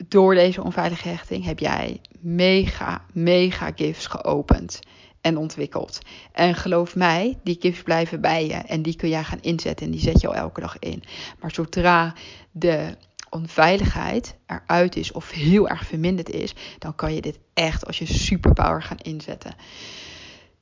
Door 0.08 0.34
deze 0.34 0.62
onveilige 0.62 1.08
hechting 1.08 1.44
heb 1.44 1.58
jij 1.58 2.00
mega, 2.20 3.04
mega 3.12 3.72
gifts 3.74 4.06
geopend 4.06 4.80
en 5.22 5.36
ontwikkeld. 5.36 5.98
En 6.32 6.54
geloof 6.54 6.96
mij, 6.96 7.38
die 7.42 7.56
gifts 7.60 7.82
blijven 7.82 8.20
bij 8.20 8.46
je. 8.46 8.54
En 8.54 8.82
die 8.82 8.96
kun 8.96 9.08
jij 9.08 9.24
gaan 9.24 9.40
inzetten. 9.40 9.86
En 9.86 9.92
die 9.92 10.00
zet 10.00 10.20
je 10.20 10.26
al 10.26 10.34
elke 10.34 10.60
dag 10.60 10.78
in. 10.78 11.02
Maar 11.40 11.50
zodra 11.50 12.14
de 12.50 12.96
onveiligheid 13.30 14.34
eruit 14.46 14.96
is 14.96 15.12
of 15.12 15.30
heel 15.30 15.68
erg 15.68 15.84
verminderd 15.84 16.30
is, 16.30 16.54
dan 16.78 16.94
kan 16.94 17.14
je 17.14 17.20
dit 17.20 17.38
echt 17.54 17.86
als 17.86 17.98
je 17.98 18.06
superpower 18.06 18.82
gaan 18.82 18.98
inzetten. 18.98 19.54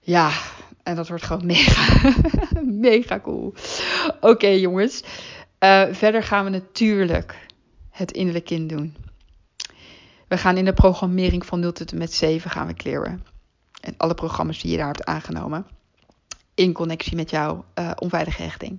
Ja, 0.00 0.30
en 0.82 0.96
dat 0.96 1.08
wordt 1.08 1.24
gewoon 1.24 1.46
mega, 1.46 2.12
mega 2.88 3.20
cool. 3.20 3.54
Oké 4.20 4.48
jongens, 4.48 5.02
uh, 5.60 5.86
verder 5.90 6.22
gaan 6.22 6.44
we 6.44 6.50
natuurlijk 6.50 7.48
het 7.90 8.12
innerlijk 8.12 8.44
kind 8.44 8.68
doen. 8.68 8.96
We 10.28 10.38
gaan 10.38 10.56
in 10.56 10.64
de 10.64 10.72
programmering 10.72 11.46
van 11.46 11.60
0 11.60 11.72
tot 11.72 11.92
en 11.92 11.98
met 11.98 12.12
7 12.12 12.50
gaan 12.50 12.66
we 12.66 12.74
clearen. 12.74 13.24
En 13.80 13.94
alle 13.96 14.14
programma's 14.14 14.60
die 14.60 14.70
je 14.70 14.76
daar 14.76 14.86
hebt 14.86 15.04
aangenomen. 15.04 15.66
In 16.54 16.72
connectie 16.72 17.16
met 17.16 17.30
jouw 17.30 17.64
uh, 17.74 17.90
onveilige 17.98 18.42
hechting. 18.42 18.78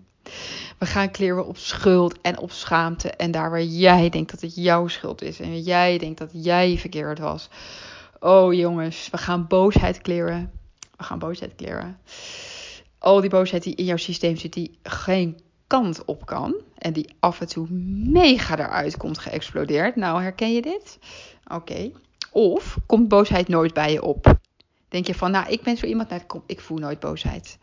We 0.77 0.85
gaan 0.85 1.11
kleren 1.11 1.47
op 1.47 1.57
schuld 1.57 2.21
en 2.21 2.39
op 2.39 2.51
schaamte. 2.51 3.09
En 3.09 3.31
daar 3.31 3.49
waar 3.49 3.63
jij 3.63 4.09
denkt 4.09 4.31
dat 4.31 4.41
het 4.41 4.55
jouw 4.55 4.87
schuld 4.87 5.21
is. 5.21 5.39
En 5.39 5.61
jij 5.61 5.97
denkt 5.97 6.17
dat 6.17 6.29
jij 6.33 6.77
verkeerd 6.77 7.19
was. 7.19 7.49
Oh 8.19 8.53
jongens, 8.53 9.09
we 9.09 9.17
gaan 9.17 9.47
boosheid 9.47 10.01
kleren. 10.01 10.51
We 10.97 11.03
gaan 11.03 11.19
boosheid 11.19 11.55
kleren. 11.55 11.99
Al 12.99 13.21
die 13.21 13.29
boosheid 13.29 13.63
die 13.63 13.75
in 13.75 13.85
jouw 13.85 13.97
systeem 13.97 14.37
zit, 14.37 14.53
die 14.53 14.79
geen 14.83 15.39
kant 15.67 16.05
op 16.05 16.25
kan. 16.25 16.55
En 16.77 16.93
die 16.93 17.15
af 17.19 17.41
en 17.41 17.47
toe 17.47 17.69
mega 17.69 18.57
eruit 18.57 18.97
komt 18.97 19.17
geëxplodeerd. 19.17 19.95
Nou, 19.95 20.21
herken 20.21 20.53
je 20.53 20.61
dit? 20.61 20.99
Oké. 21.47 21.91
Of 22.31 22.77
komt 22.85 23.07
boosheid 23.07 23.47
nooit 23.47 23.73
bij 23.73 23.91
je 23.91 24.01
op? 24.01 24.39
Denk 24.91 25.07
je 25.07 25.15
van, 25.15 25.31
nou, 25.31 25.49
ik 25.49 25.61
ben 25.61 25.77
zo 25.77 25.85
iemand, 25.85 26.09
nou, 26.09 26.21
ik 26.45 26.59
voel 26.59 26.77
nooit 26.77 26.99
boosheid. 26.99 27.57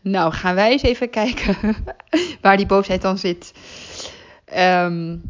Nou, 0.00 0.32
gaan 0.32 0.54
wij 0.54 0.70
eens 0.70 0.82
even 0.82 1.10
kijken 1.10 1.56
waar 2.40 2.56
die 2.56 2.66
boosheid 2.66 3.02
dan 3.02 3.18
zit. 3.18 3.52
Um, 4.58 5.22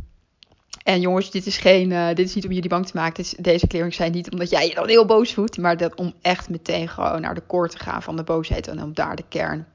en 0.83 1.01
jongens, 1.01 1.31
dit 1.31 1.47
is, 1.47 1.59
geen, 1.59 1.91
uh, 1.91 2.07
dit 2.07 2.29
is 2.29 2.35
niet 2.35 2.45
om 2.45 2.53
jullie 2.53 2.69
bang 2.69 2.87
te 2.87 2.97
maken. 2.97 3.25
Deze 3.39 3.67
clearing 3.67 3.95
zijn 3.95 4.13
niet 4.13 4.31
omdat 4.31 4.51
jij 4.51 4.69
je 4.69 4.75
dan 4.75 4.89
heel 4.89 5.05
boos 5.05 5.35
voelt. 5.35 5.59
Maar 5.59 5.77
dat 5.77 5.95
om 5.95 6.15
echt 6.23 6.49
meteen 6.49 6.89
gewoon 6.89 7.21
naar 7.21 7.35
de 7.35 7.47
koor 7.47 7.69
te 7.69 7.79
gaan 7.79 8.03
van 8.03 8.17
de 8.17 8.25
boosheid. 8.25 8.69
En 8.69 8.83
om 8.83 8.95
daar 8.95 9.17
de 9.17 9.25
kern 9.29 9.67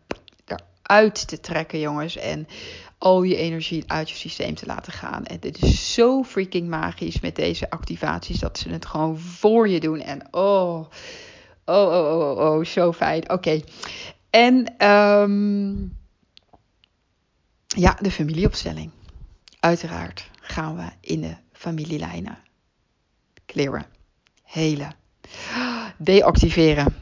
eruit 0.45 1.27
te 1.27 1.39
trekken, 1.39 1.79
jongens. 1.79 2.15
En 2.15 2.47
al 2.97 3.23
je 3.23 3.35
energie 3.35 3.83
uit 3.87 4.09
je 4.09 4.15
systeem 4.15 4.55
te 4.55 4.65
laten 4.65 4.93
gaan. 4.93 5.25
En 5.25 5.39
dit 5.39 5.63
is 5.63 5.93
zo 5.93 6.23
freaking 6.23 6.67
magisch 6.67 7.19
met 7.19 7.35
deze 7.35 7.69
activaties. 7.69 8.39
Dat 8.39 8.57
ze 8.57 8.69
het 8.69 8.85
gewoon 8.85 9.19
voor 9.19 9.69
je 9.69 9.79
doen. 9.79 10.01
En 10.01 10.27
oh, 10.31 10.85
oh, 11.69 11.91
oh, 11.91 12.19
oh, 12.19 12.29
oh, 12.29 12.37
oh 12.37 12.65
zo 12.65 12.93
fijn. 12.93 13.29
Oké. 13.29 13.61
En 14.29 14.85
um, 14.87 15.97
ja, 17.67 17.97
de 18.01 18.11
familieopstelling. 18.11 18.91
Uiteraard 19.59 20.29
gaan 20.41 20.75
we 20.75 20.89
in 21.01 21.21
de 21.21 21.35
familielijnen 21.51 22.37
clearen, 23.45 23.85
helen, 24.43 24.95
deactiveren. 25.97 26.95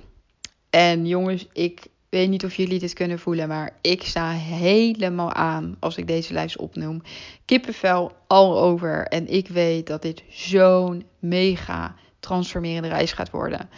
En 0.69 1.06
jongens, 1.06 1.47
ik 1.53 1.88
weet 2.10 2.30
niet 2.30 2.45
of 2.45 2.56
jullie 2.56 2.80
dit 2.80 2.93
kunnen 2.93 3.19
voelen, 3.19 3.47
maar 3.47 3.77
ik 3.82 4.03
sta 4.03 4.32
helemaal 4.32 5.34
aan 5.34 5.77
als 5.80 5.97
ik 5.97 6.08
deze 6.08 6.34
lijst 6.34 6.58
opnoem. 6.58 7.01
Kippenvel 7.45 8.12
al 8.27 8.60
over. 8.60 9.08
En 9.08 9.27
ik 9.27 9.47
weet 9.47 9.88
dat 9.88 10.01
dit 10.01 10.23
zo'n 10.30 11.06
mega 11.19 11.95
transformerende 12.19 12.88
reis 12.88 13.13
gaat 13.13 13.30
worden. 13.30 13.69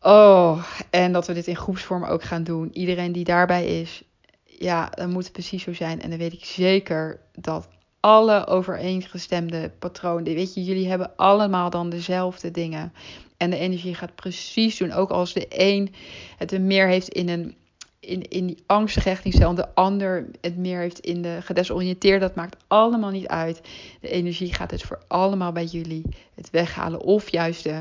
Oh, 0.00 0.64
en 0.90 1.12
dat 1.12 1.26
we 1.26 1.32
dit 1.32 1.46
in 1.46 1.56
groepsvorm 1.56 2.04
ook 2.04 2.22
gaan 2.22 2.44
doen. 2.44 2.70
Iedereen 2.72 3.12
die 3.12 3.24
daarbij 3.24 3.80
is, 3.80 4.02
ja, 4.44 4.90
dan 4.94 5.10
moet 5.10 5.24
het 5.24 5.32
precies 5.32 5.62
zo 5.62 5.72
zijn. 5.72 6.02
En 6.02 6.10
dan 6.10 6.18
weet 6.18 6.32
ik 6.32 6.44
zeker 6.44 7.20
dat 7.34 7.68
alle 8.00 8.46
overeengestemde 8.46 9.70
patronen, 9.78 10.34
weet 10.34 10.54
je, 10.54 10.64
jullie 10.64 10.88
hebben 10.88 11.16
allemaal 11.16 11.70
dan 11.70 11.90
dezelfde 11.90 12.50
dingen. 12.50 12.92
En 13.36 13.50
de 13.50 13.58
energie 13.58 13.94
gaat 13.94 14.14
precies 14.14 14.76
doen. 14.76 14.92
Ook 14.92 15.10
als 15.10 15.32
de 15.32 15.46
een 15.48 15.94
het 16.36 16.60
meer 16.60 16.86
heeft 16.86 17.08
in 17.08 17.28
een 17.28 17.56
in, 18.00 18.22
in 18.28 18.46
die 18.46 18.62
angstige 18.66 19.08
hechtingscel 19.08 19.48
en 19.48 19.54
de 19.54 19.74
ander 19.74 20.26
het 20.40 20.56
meer 20.56 20.80
heeft 20.80 20.98
in 20.98 21.22
de 21.22 21.38
gedesoriënteerd. 21.42 22.20
Dat 22.20 22.34
maakt 22.34 22.56
allemaal 22.66 23.10
niet 23.10 23.26
uit. 23.26 23.60
De 24.00 24.08
energie 24.08 24.54
gaat 24.54 24.70
het 24.70 24.82
voor 24.82 25.02
allemaal 25.08 25.52
bij 25.52 25.64
jullie 25.64 26.04
het 26.34 26.50
weghalen. 26.50 27.00
Of 27.00 27.28
juist 27.28 27.62
de 27.62 27.80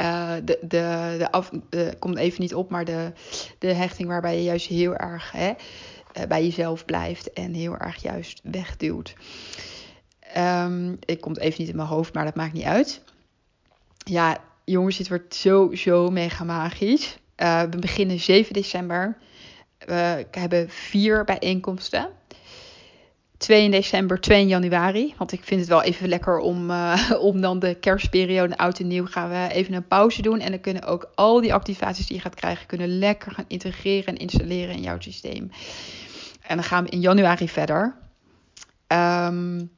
uh, 0.00 0.34
de, 0.44 0.58
de, 0.60 1.14
de, 1.18 1.30
af, 1.30 1.50
komt 1.98 2.18
even 2.18 2.40
niet 2.40 2.54
op, 2.54 2.70
maar 2.70 2.84
de, 2.84 3.12
de 3.58 3.72
hechting 3.72 4.08
waarbij 4.08 4.36
je 4.36 4.42
juist 4.42 4.66
heel 4.66 4.96
erg 4.96 5.32
hè, 5.32 5.48
uh, 5.48 6.24
bij 6.28 6.44
jezelf 6.44 6.84
blijft 6.84 7.32
en 7.32 7.54
heel 7.54 7.76
erg 7.76 8.02
juist 8.02 8.40
wegduwt. 8.42 9.14
Um, 10.36 10.98
ik 11.04 11.20
komt 11.20 11.38
even 11.38 11.60
niet 11.60 11.70
in 11.70 11.76
mijn 11.76 11.88
hoofd, 11.88 12.14
maar 12.14 12.24
dat 12.24 12.34
maakt 12.34 12.52
niet 12.52 12.64
uit. 12.64 13.02
Ja, 13.96 14.38
jongens, 14.64 14.96
dit 14.96 15.08
wordt 15.08 15.34
zo, 15.34 15.74
zo 15.74 16.10
mega 16.10 16.44
magisch. 16.44 17.18
Uh, 17.36 17.62
we 17.62 17.78
beginnen 17.78 18.20
7 18.20 18.52
december. 18.52 19.16
We 19.78 20.26
hebben 20.30 20.70
vier 20.70 21.24
bijeenkomsten. 21.24 22.08
2 23.38 23.64
in 23.64 23.70
december, 23.70 24.20
2 24.20 24.40
in 24.40 24.48
januari. 24.48 25.14
Want 25.16 25.32
ik 25.32 25.44
vind 25.44 25.60
het 25.60 25.68
wel 25.68 25.82
even 25.82 26.08
lekker 26.08 26.38
om, 26.38 26.70
uh, 26.70 27.10
om 27.20 27.40
dan 27.40 27.58
de 27.58 27.74
kerstperiode, 27.74 28.56
oud 28.56 28.78
en 28.78 28.86
nieuw, 28.86 29.06
gaan 29.06 29.30
we 29.30 29.54
even 29.54 29.74
een 29.74 29.86
pauze 29.86 30.22
doen. 30.22 30.40
En 30.40 30.50
dan 30.50 30.60
kunnen 30.60 30.84
ook 30.84 31.10
al 31.14 31.40
die 31.40 31.54
activaties 31.54 32.06
die 32.06 32.16
je 32.16 32.22
gaat 32.22 32.34
krijgen, 32.34 32.66
kunnen 32.66 32.98
lekker 32.98 33.32
gaan 33.32 33.44
integreren 33.48 34.06
en 34.06 34.16
installeren 34.16 34.74
in 34.74 34.82
jouw 34.82 35.00
systeem. 35.00 35.50
En 36.42 36.56
dan 36.56 36.64
gaan 36.64 36.84
we 36.84 36.90
in 36.90 37.00
januari 37.00 37.48
verder. 37.48 37.96
Um, 38.88 39.70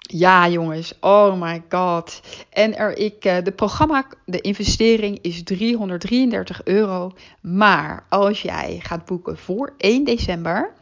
ja, 0.00 0.48
jongens. 0.48 0.92
Oh 1.00 1.40
my 1.40 1.62
god. 1.68 2.20
En 2.50 2.76
er, 2.76 2.98
ik, 2.98 3.24
uh, 3.24 3.36
de 3.42 3.52
programma, 3.52 4.06
de 4.24 4.40
investering 4.40 5.18
is 5.22 5.42
333 5.42 6.64
euro. 6.64 7.12
Maar 7.40 8.06
als 8.08 8.42
jij 8.42 8.78
gaat 8.82 9.04
boeken 9.04 9.38
voor 9.38 9.74
1 9.78 10.04
december, 10.04 10.72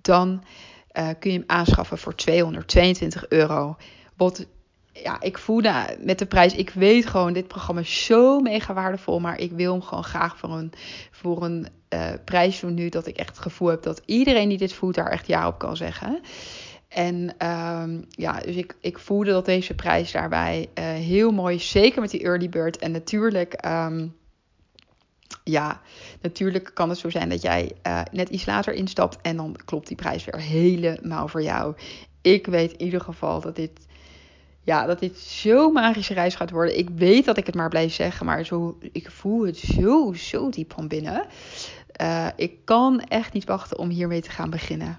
dan 0.00 0.42
uh, 0.98 1.08
kun 1.18 1.32
je 1.32 1.38
hem 1.38 1.46
aanschaffen 1.46 1.98
voor 1.98 2.14
222 2.14 3.28
euro. 3.28 3.76
Wat 4.16 4.46
ja, 4.92 5.20
ik 5.20 5.38
voelde 5.38 5.96
met 6.00 6.18
de 6.18 6.26
prijs. 6.26 6.54
Ik 6.54 6.70
weet 6.70 7.06
gewoon, 7.06 7.32
dit 7.32 7.48
programma 7.48 7.82
zo 7.82 8.40
mega 8.40 8.74
waardevol. 8.74 9.20
Maar 9.20 9.38
ik 9.38 9.52
wil 9.52 9.72
hem 9.72 9.82
gewoon 9.82 10.04
graag 10.04 10.38
voor 10.38 10.50
een, 10.50 10.72
voor 11.10 11.44
een 11.44 11.66
uh, 11.94 12.10
prijs 12.24 12.60
doen 12.60 12.74
nu. 12.74 12.88
Dat 12.88 13.06
ik 13.06 13.16
echt 13.16 13.28
het 13.28 13.38
gevoel 13.38 13.68
heb 13.68 13.82
dat 13.82 14.02
iedereen 14.04 14.48
die 14.48 14.58
dit 14.58 14.72
voelt 14.72 14.94
daar 14.94 15.10
echt 15.10 15.26
ja 15.26 15.46
op 15.46 15.58
kan 15.58 15.76
zeggen. 15.76 16.20
En 16.88 17.46
um, 17.48 18.04
ja, 18.08 18.40
dus 18.40 18.56
ik, 18.56 18.76
ik 18.80 18.98
voelde 18.98 19.30
dat 19.30 19.44
deze 19.44 19.74
prijs 19.74 20.12
daarbij 20.12 20.68
uh, 20.78 20.84
heel 20.84 21.30
mooi. 21.30 21.58
Zeker 21.58 22.00
met 22.00 22.10
die 22.10 22.22
early 22.22 22.48
bird. 22.48 22.78
En 22.78 22.90
natuurlijk. 22.90 23.66
Um, 23.66 24.14
ja, 25.44 25.80
natuurlijk 26.22 26.70
kan 26.74 26.88
het 26.88 26.98
zo 26.98 27.10
zijn 27.10 27.28
dat 27.28 27.42
jij 27.42 27.72
uh, 27.86 28.00
net 28.12 28.28
iets 28.28 28.46
later 28.46 28.74
instapt 28.74 29.18
en 29.22 29.36
dan 29.36 29.56
klopt 29.64 29.88
die 29.88 29.96
prijs 29.96 30.24
weer 30.24 30.40
helemaal 30.40 31.28
voor 31.28 31.42
jou. 31.42 31.74
Ik 32.20 32.46
weet 32.46 32.72
in 32.72 32.84
ieder 32.84 33.00
geval 33.00 33.40
dat 33.40 33.56
dit, 33.56 33.86
ja, 34.62 34.86
dat 34.86 34.98
dit 34.98 35.18
zo'n 35.18 35.72
magische 35.72 36.14
reis 36.14 36.34
gaat 36.34 36.50
worden. 36.50 36.78
Ik 36.78 36.88
weet 36.90 37.24
dat 37.24 37.36
ik 37.36 37.46
het 37.46 37.54
maar 37.54 37.68
blijf 37.68 37.92
zeggen, 37.92 38.26
maar 38.26 38.44
zo, 38.44 38.78
ik 38.92 39.10
voel 39.10 39.46
het 39.46 39.56
zo, 39.56 40.12
zo 40.12 40.50
diep 40.50 40.72
van 40.72 40.88
binnen. 40.88 41.26
Uh, 42.00 42.26
ik 42.36 42.64
kan 42.64 43.00
echt 43.00 43.32
niet 43.32 43.44
wachten 43.44 43.78
om 43.78 43.88
hiermee 43.88 44.20
te 44.20 44.30
gaan 44.30 44.50
beginnen. 44.50 44.94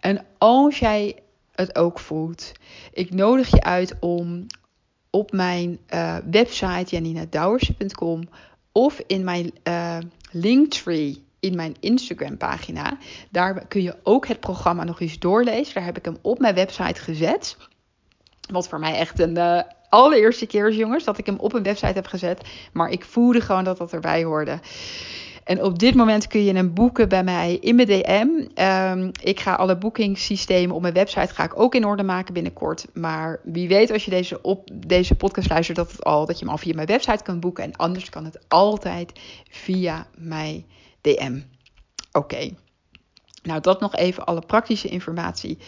En 0.00 0.24
als 0.38 0.78
jij 0.78 1.18
het 1.52 1.76
ook 1.76 1.98
voelt, 1.98 2.52
ik 2.92 3.14
nodig 3.14 3.50
je 3.50 3.62
uit 3.62 3.96
om 4.00 4.46
op 5.10 5.32
mijn 5.32 5.78
uh, 5.94 6.16
website 6.30 6.94
janinadouwersen.com 6.94 8.28
of 8.72 9.00
in 9.06 9.24
mijn 9.24 9.52
uh, 9.64 9.98
Linktree 10.30 11.24
in 11.40 11.56
mijn 11.56 11.76
Instagram 11.80 12.36
pagina. 12.36 12.98
Daar 13.30 13.66
kun 13.66 13.82
je 13.82 13.96
ook 14.02 14.26
het 14.26 14.40
programma 14.40 14.84
nog 14.84 15.00
eens 15.00 15.18
doorlezen. 15.18 15.74
Daar 15.74 15.84
heb 15.84 15.96
ik 15.98 16.04
hem 16.04 16.18
op 16.20 16.38
mijn 16.38 16.54
website 16.54 17.00
gezet. 17.00 17.56
Wat 18.52 18.68
voor 18.68 18.78
mij 18.78 18.94
echt 18.94 19.18
een 19.18 19.36
uh, 19.36 19.60
allereerste 19.88 20.46
keer 20.46 20.68
is, 20.68 20.76
jongens, 20.76 21.04
dat 21.04 21.18
ik 21.18 21.26
hem 21.26 21.38
op 21.38 21.52
een 21.52 21.62
website 21.62 21.92
heb 21.92 22.06
gezet. 22.06 22.48
Maar 22.72 22.90
ik 22.90 23.04
voelde 23.04 23.40
gewoon 23.40 23.64
dat 23.64 23.78
dat 23.78 23.92
erbij 23.92 24.24
hoorde. 24.24 24.60
En 25.44 25.62
op 25.62 25.78
dit 25.78 25.94
moment 25.94 26.26
kun 26.26 26.44
je 26.44 26.54
hem 26.54 26.74
boeken 26.74 27.08
bij 27.08 27.24
mij 27.24 27.54
in 27.60 27.74
mijn 27.74 27.88
DM. 27.88 28.28
Ehm, 28.54 29.10
ik 29.22 29.40
ga 29.40 29.54
alle 29.54 29.78
boekingssystemen 29.78 30.74
op 30.76 30.82
mijn 30.82 30.94
website 30.94 31.34
ga 31.34 31.44
ik 31.44 31.60
ook 31.60 31.74
in 31.74 31.84
orde 31.84 32.02
maken 32.02 32.34
binnenkort. 32.34 32.86
Maar 32.94 33.40
wie 33.44 33.68
weet 33.68 33.90
als 33.90 34.04
je 34.04 34.10
deze, 34.10 34.42
op, 34.42 34.68
deze 34.86 35.14
podcast 35.14 35.48
luistert, 35.48 35.76
dat, 35.76 35.92
het 35.92 36.04
al, 36.04 36.26
dat 36.26 36.38
je 36.38 36.44
hem 36.44 36.54
al 36.54 36.60
via 36.60 36.74
mijn 36.74 36.86
website 36.86 37.22
kan 37.22 37.40
boeken. 37.40 37.64
En 37.64 37.76
anders 37.76 38.10
kan 38.10 38.24
het 38.24 38.38
altijd 38.48 39.12
via 39.50 40.06
mijn 40.16 40.64
DM. 41.00 41.40
Oké. 42.12 42.50
Nou, 43.42 43.60
dat 43.60 43.80
nog 43.80 43.96
even 43.96 44.24
alle 44.24 44.40
praktische 44.46 44.88
informatie. 44.88 45.58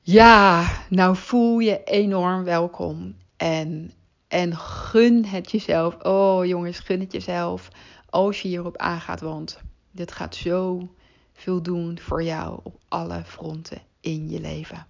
Ja, 0.00 0.66
nou 0.88 1.16
voel 1.16 1.58
je 1.58 1.84
enorm 1.84 2.44
welkom. 2.44 3.16
En 3.36 3.92
en 4.28 4.56
gun 4.56 5.24
het 5.24 5.50
jezelf. 5.50 5.96
Oh 6.02 6.46
jongens, 6.46 6.78
gun 6.78 7.00
het 7.00 7.12
jezelf. 7.12 7.68
Als 8.10 8.42
je 8.42 8.48
hierop 8.48 8.76
aangaat. 8.76 9.20
Want 9.20 9.60
dit 9.90 10.12
gaat 10.12 10.34
zo 10.34 10.88
veel 11.32 11.62
doen 11.62 11.98
voor 11.98 12.22
jou 12.22 12.60
op 12.62 12.78
alle 12.88 13.22
fronten 13.24 13.82
in 14.00 14.30
je 14.30 14.40
leven. 14.40 14.86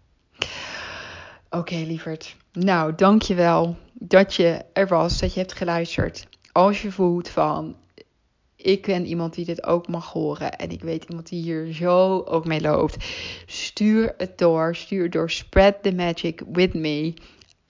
Oké, 1.46 1.56
okay, 1.56 1.84
lieverd. 1.84 2.36
Nou, 2.52 2.94
dankjewel 2.94 3.76
dat 3.92 4.34
je 4.34 4.64
er 4.72 4.86
was, 4.86 5.18
dat 5.18 5.34
je 5.34 5.40
hebt 5.40 5.52
geluisterd. 5.52 6.28
Als 6.52 6.82
je 6.82 6.92
voelt 6.92 7.28
van, 7.28 7.76
ik 8.56 8.86
ben 8.86 9.06
iemand 9.06 9.34
die 9.34 9.44
dit 9.44 9.66
ook 9.66 9.88
mag 9.88 10.12
horen 10.12 10.58
en 10.58 10.70
ik 10.70 10.82
weet 10.82 11.04
iemand 11.04 11.28
die 11.28 11.42
hier 11.42 11.72
zo 11.72 12.22
ook 12.22 12.46
mee 12.46 12.60
loopt. 12.60 13.04
Stuur 13.46 14.14
het 14.16 14.38
door, 14.38 14.76
stuur 14.76 15.10
door, 15.10 15.30
spread 15.30 15.82
the 15.82 15.92
magic 15.92 16.42
with 16.52 16.74
me. 16.74 17.14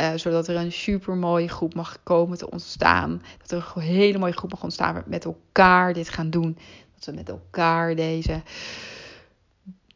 Uh, 0.02 0.12
zodat 0.14 0.48
er 0.48 0.56
een 0.56 0.72
super 0.72 1.16
mooie 1.16 1.48
groep 1.48 1.74
mag 1.74 2.02
komen 2.02 2.38
te 2.38 2.50
ontstaan. 2.50 3.22
Dat 3.38 3.50
er 3.50 3.72
een 3.74 3.82
hele 3.82 4.18
mooie 4.18 4.32
groep 4.32 4.50
mag 4.50 4.62
ontstaan. 4.62 4.94
We 4.94 5.02
met 5.06 5.24
elkaar 5.24 5.92
dit 5.92 6.09
gaan 6.09 6.30
doen. 6.30 6.59
Dat 6.94 7.04
we 7.04 7.12
met 7.12 7.28
elkaar 7.28 7.94
deze. 7.94 8.42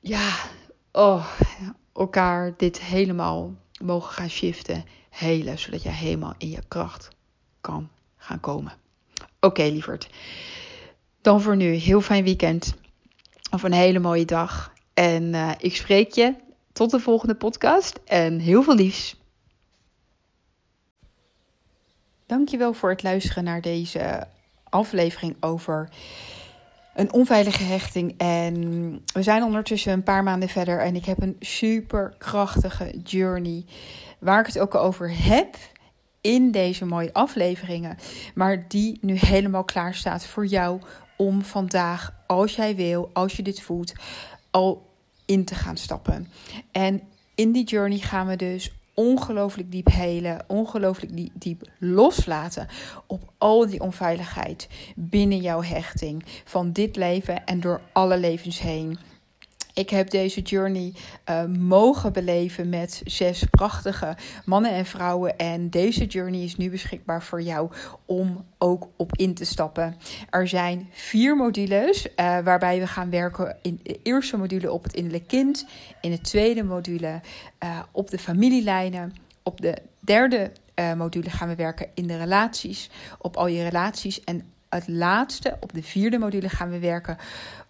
Ja, 0.00 0.34
oh, 0.92 1.26
elkaar 1.92 2.54
dit 2.56 2.80
helemaal 2.80 3.54
mogen 3.82 4.12
gaan 4.12 4.30
shiften. 4.30 4.84
Helen. 5.10 5.58
Zodat 5.58 5.82
je 5.82 5.88
helemaal 5.88 6.34
in 6.38 6.50
je 6.50 6.62
kracht 6.68 7.08
kan 7.60 7.88
gaan 8.16 8.40
komen. 8.40 8.72
Oké, 9.40 9.62
lieverd. 9.62 10.08
Dan 11.20 11.40
voor 11.40 11.56
nu, 11.56 11.74
heel 11.74 12.00
fijn 12.00 12.24
weekend. 12.24 12.74
Of 13.50 13.62
een 13.62 13.72
hele 13.72 13.98
mooie 13.98 14.24
dag. 14.24 14.72
En 14.94 15.22
uh, 15.22 15.50
ik 15.58 15.76
spreek 15.76 16.12
je 16.12 16.34
tot 16.72 16.90
de 16.90 17.00
volgende 17.00 17.34
podcast. 17.34 18.00
En 18.04 18.38
heel 18.38 18.62
veel 18.62 18.74
liefs. 18.74 19.19
Dankjewel 22.30 22.72
voor 22.72 22.90
het 22.90 23.02
luisteren 23.02 23.44
naar 23.44 23.60
deze 23.60 24.26
aflevering 24.68 25.36
over 25.40 25.88
een 26.94 27.12
onveilige 27.12 27.62
hechting. 27.62 28.14
En 28.18 28.54
we 29.12 29.22
zijn 29.22 29.42
ondertussen 29.42 29.92
een 29.92 30.02
paar 30.02 30.22
maanden 30.22 30.48
verder 30.48 30.80
en 30.80 30.96
ik 30.96 31.04
heb 31.04 31.22
een 31.22 31.36
super 31.40 32.14
krachtige 32.18 33.00
journey 33.04 33.64
waar 34.18 34.40
ik 34.40 34.46
het 34.46 34.58
ook 34.58 34.74
over 34.74 35.24
heb 35.24 35.56
in 36.20 36.50
deze 36.50 36.84
mooie 36.84 37.12
afleveringen, 37.12 37.98
maar 38.34 38.68
die 38.68 38.98
nu 39.00 39.14
helemaal 39.14 39.64
klaar 39.64 39.94
staat 39.94 40.26
voor 40.26 40.46
jou 40.46 40.80
om 41.16 41.42
vandaag, 41.42 42.12
als 42.26 42.56
jij 42.56 42.76
wil, 42.76 43.10
als 43.12 43.36
je 43.36 43.42
dit 43.42 43.60
voelt, 43.60 43.92
al 44.50 44.90
in 45.26 45.44
te 45.44 45.54
gaan 45.54 45.76
stappen. 45.76 46.28
En 46.72 47.02
in 47.34 47.52
die 47.52 47.64
journey 47.64 47.98
gaan 47.98 48.26
we 48.26 48.36
dus 48.36 48.70
ongelooflijk 48.94 49.72
diep 49.72 49.90
helen, 49.90 50.44
ongelooflijk 50.46 51.28
diep 51.32 51.62
loslaten 51.78 52.68
op 53.06 53.32
al 53.38 53.66
die 53.66 53.80
onveiligheid 53.80 54.68
binnen 54.96 55.38
jouw 55.38 55.62
hechting 55.62 56.24
van 56.44 56.72
dit 56.72 56.96
leven 56.96 57.46
en 57.46 57.60
door 57.60 57.80
alle 57.92 58.18
levens 58.18 58.60
heen. 58.60 58.98
Ik 59.80 59.90
heb 59.90 60.10
deze 60.10 60.40
journey 60.40 60.92
uh, 61.30 61.44
mogen 61.44 62.12
beleven 62.12 62.68
met 62.68 63.02
zes 63.04 63.44
prachtige 63.50 64.16
mannen 64.44 64.70
en 64.70 64.86
vrouwen. 64.86 65.38
En 65.38 65.70
deze 65.70 66.06
journey 66.06 66.42
is 66.42 66.56
nu 66.56 66.70
beschikbaar 66.70 67.22
voor 67.22 67.42
jou 67.42 67.70
om 68.06 68.44
ook 68.58 68.88
op 68.96 69.16
in 69.16 69.34
te 69.34 69.44
stappen. 69.44 69.96
Er 70.30 70.48
zijn 70.48 70.88
vier 70.92 71.36
modules 71.36 72.06
uh, 72.06 72.38
waarbij 72.38 72.78
we 72.78 72.86
gaan 72.86 73.10
werken 73.10 73.56
in 73.62 73.80
de 73.82 74.00
eerste 74.02 74.36
module 74.36 74.72
op 74.72 74.82
het 74.82 74.94
innerlijk 74.94 75.26
kind. 75.26 75.66
In 76.00 76.10
de 76.10 76.20
tweede 76.20 76.62
module 76.62 77.20
uh, 77.64 77.78
op 77.90 78.10
de 78.10 78.18
familielijnen. 78.18 79.12
Op 79.42 79.60
de 79.60 79.76
derde 80.00 80.52
module 80.96 81.30
gaan 81.30 81.48
we 81.48 81.54
werken 81.54 81.88
in 81.94 82.06
de 82.06 82.16
relaties. 82.16 82.90
Op 83.18 83.36
al 83.36 83.46
je 83.46 83.62
relaties. 83.62 84.24
En 84.24 84.52
het 84.70 84.88
laatste, 84.88 85.56
op 85.60 85.72
de 85.72 85.82
vierde 85.82 86.18
module, 86.18 86.48
gaan 86.48 86.70
we 86.70 86.78
werken 86.78 87.16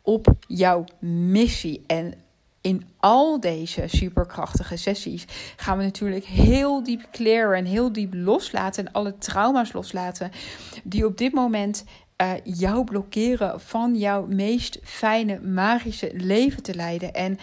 op 0.03 0.35
jouw 0.47 0.85
missie. 1.01 1.85
En 1.87 2.15
in 2.61 2.85
al 2.99 3.41
deze 3.41 3.85
superkrachtige 3.87 4.77
sessies 4.77 5.25
gaan 5.57 5.79
we 5.79 5.83
natuurlijk 5.83 6.25
heel 6.25 6.83
diep 6.83 7.09
clearen 7.11 7.59
en 7.59 7.65
heel 7.65 7.93
diep 7.93 8.15
loslaten 8.15 8.87
en 8.87 8.93
alle 8.93 9.19
trauma's 9.19 9.73
loslaten 9.73 10.31
die 10.85 11.07
op 11.07 11.19
dit 11.19 11.33
moment 11.33 11.85
uh, 12.23 12.33
jou 12.45 12.85
blokkeren 12.85 13.61
van 13.61 13.97
jouw 13.97 14.27
meest 14.27 14.79
fijne 14.83 15.41
magische 15.41 16.11
leven 16.15 16.63
te 16.63 16.75
leiden. 16.75 17.15
En 17.15 17.39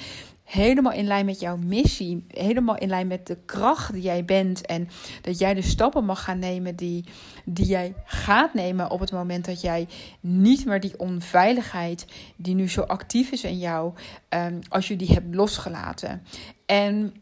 helemaal 0.48 0.92
in 0.92 1.08
lijn 1.08 1.26
met 1.26 1.40
jouw 1.40 1.58
missie, 1.58 2.26
helemaal 2.28 2.78
in 2.78 2.90
lijn 2.90 3.08
met 3.08 3.28
de 3.28 3.38
kracht 3.46 3.94
die 3.94 4.02
jij 4.02 4.26
bent 4.26 4.66
en 4.66 4.90
dat 5.22 5.38
jij 5.38 5.54
de 5.54 5.62
stappen 5.62 6.06
mag 6.06 6.24
gaan 6.24 6.40
nemen 6.40 6.76
die, 6.76 7.06
die 7.46 7.66
jij 7.66 7.94
gaat 8.06 8.54
nemen 8.54 8.92
op 8.92 9.00
het 9.00 9.12
moment 9.12 9.46
dat 9.46 9.62
jij 9.62 9.88
niet 10.20 10.66
meer 10.66 10.80
die 10.80 11.00
onveiligheid 11.00 12.06
die 12.36 12.56
nu 12.56 12.70
zo 12.70 12.82
actief 12.82 13.32
is 13.32 13.44
in 13.44 13.58
jou, 13.58 13.94
um, 14.30 14.60
als 14.70 14.88
je 14.88 14.96
die 14.96 15.14
hebt 15.14 15.36
losgelaten. 15.36 16.24
En 16.66 17.14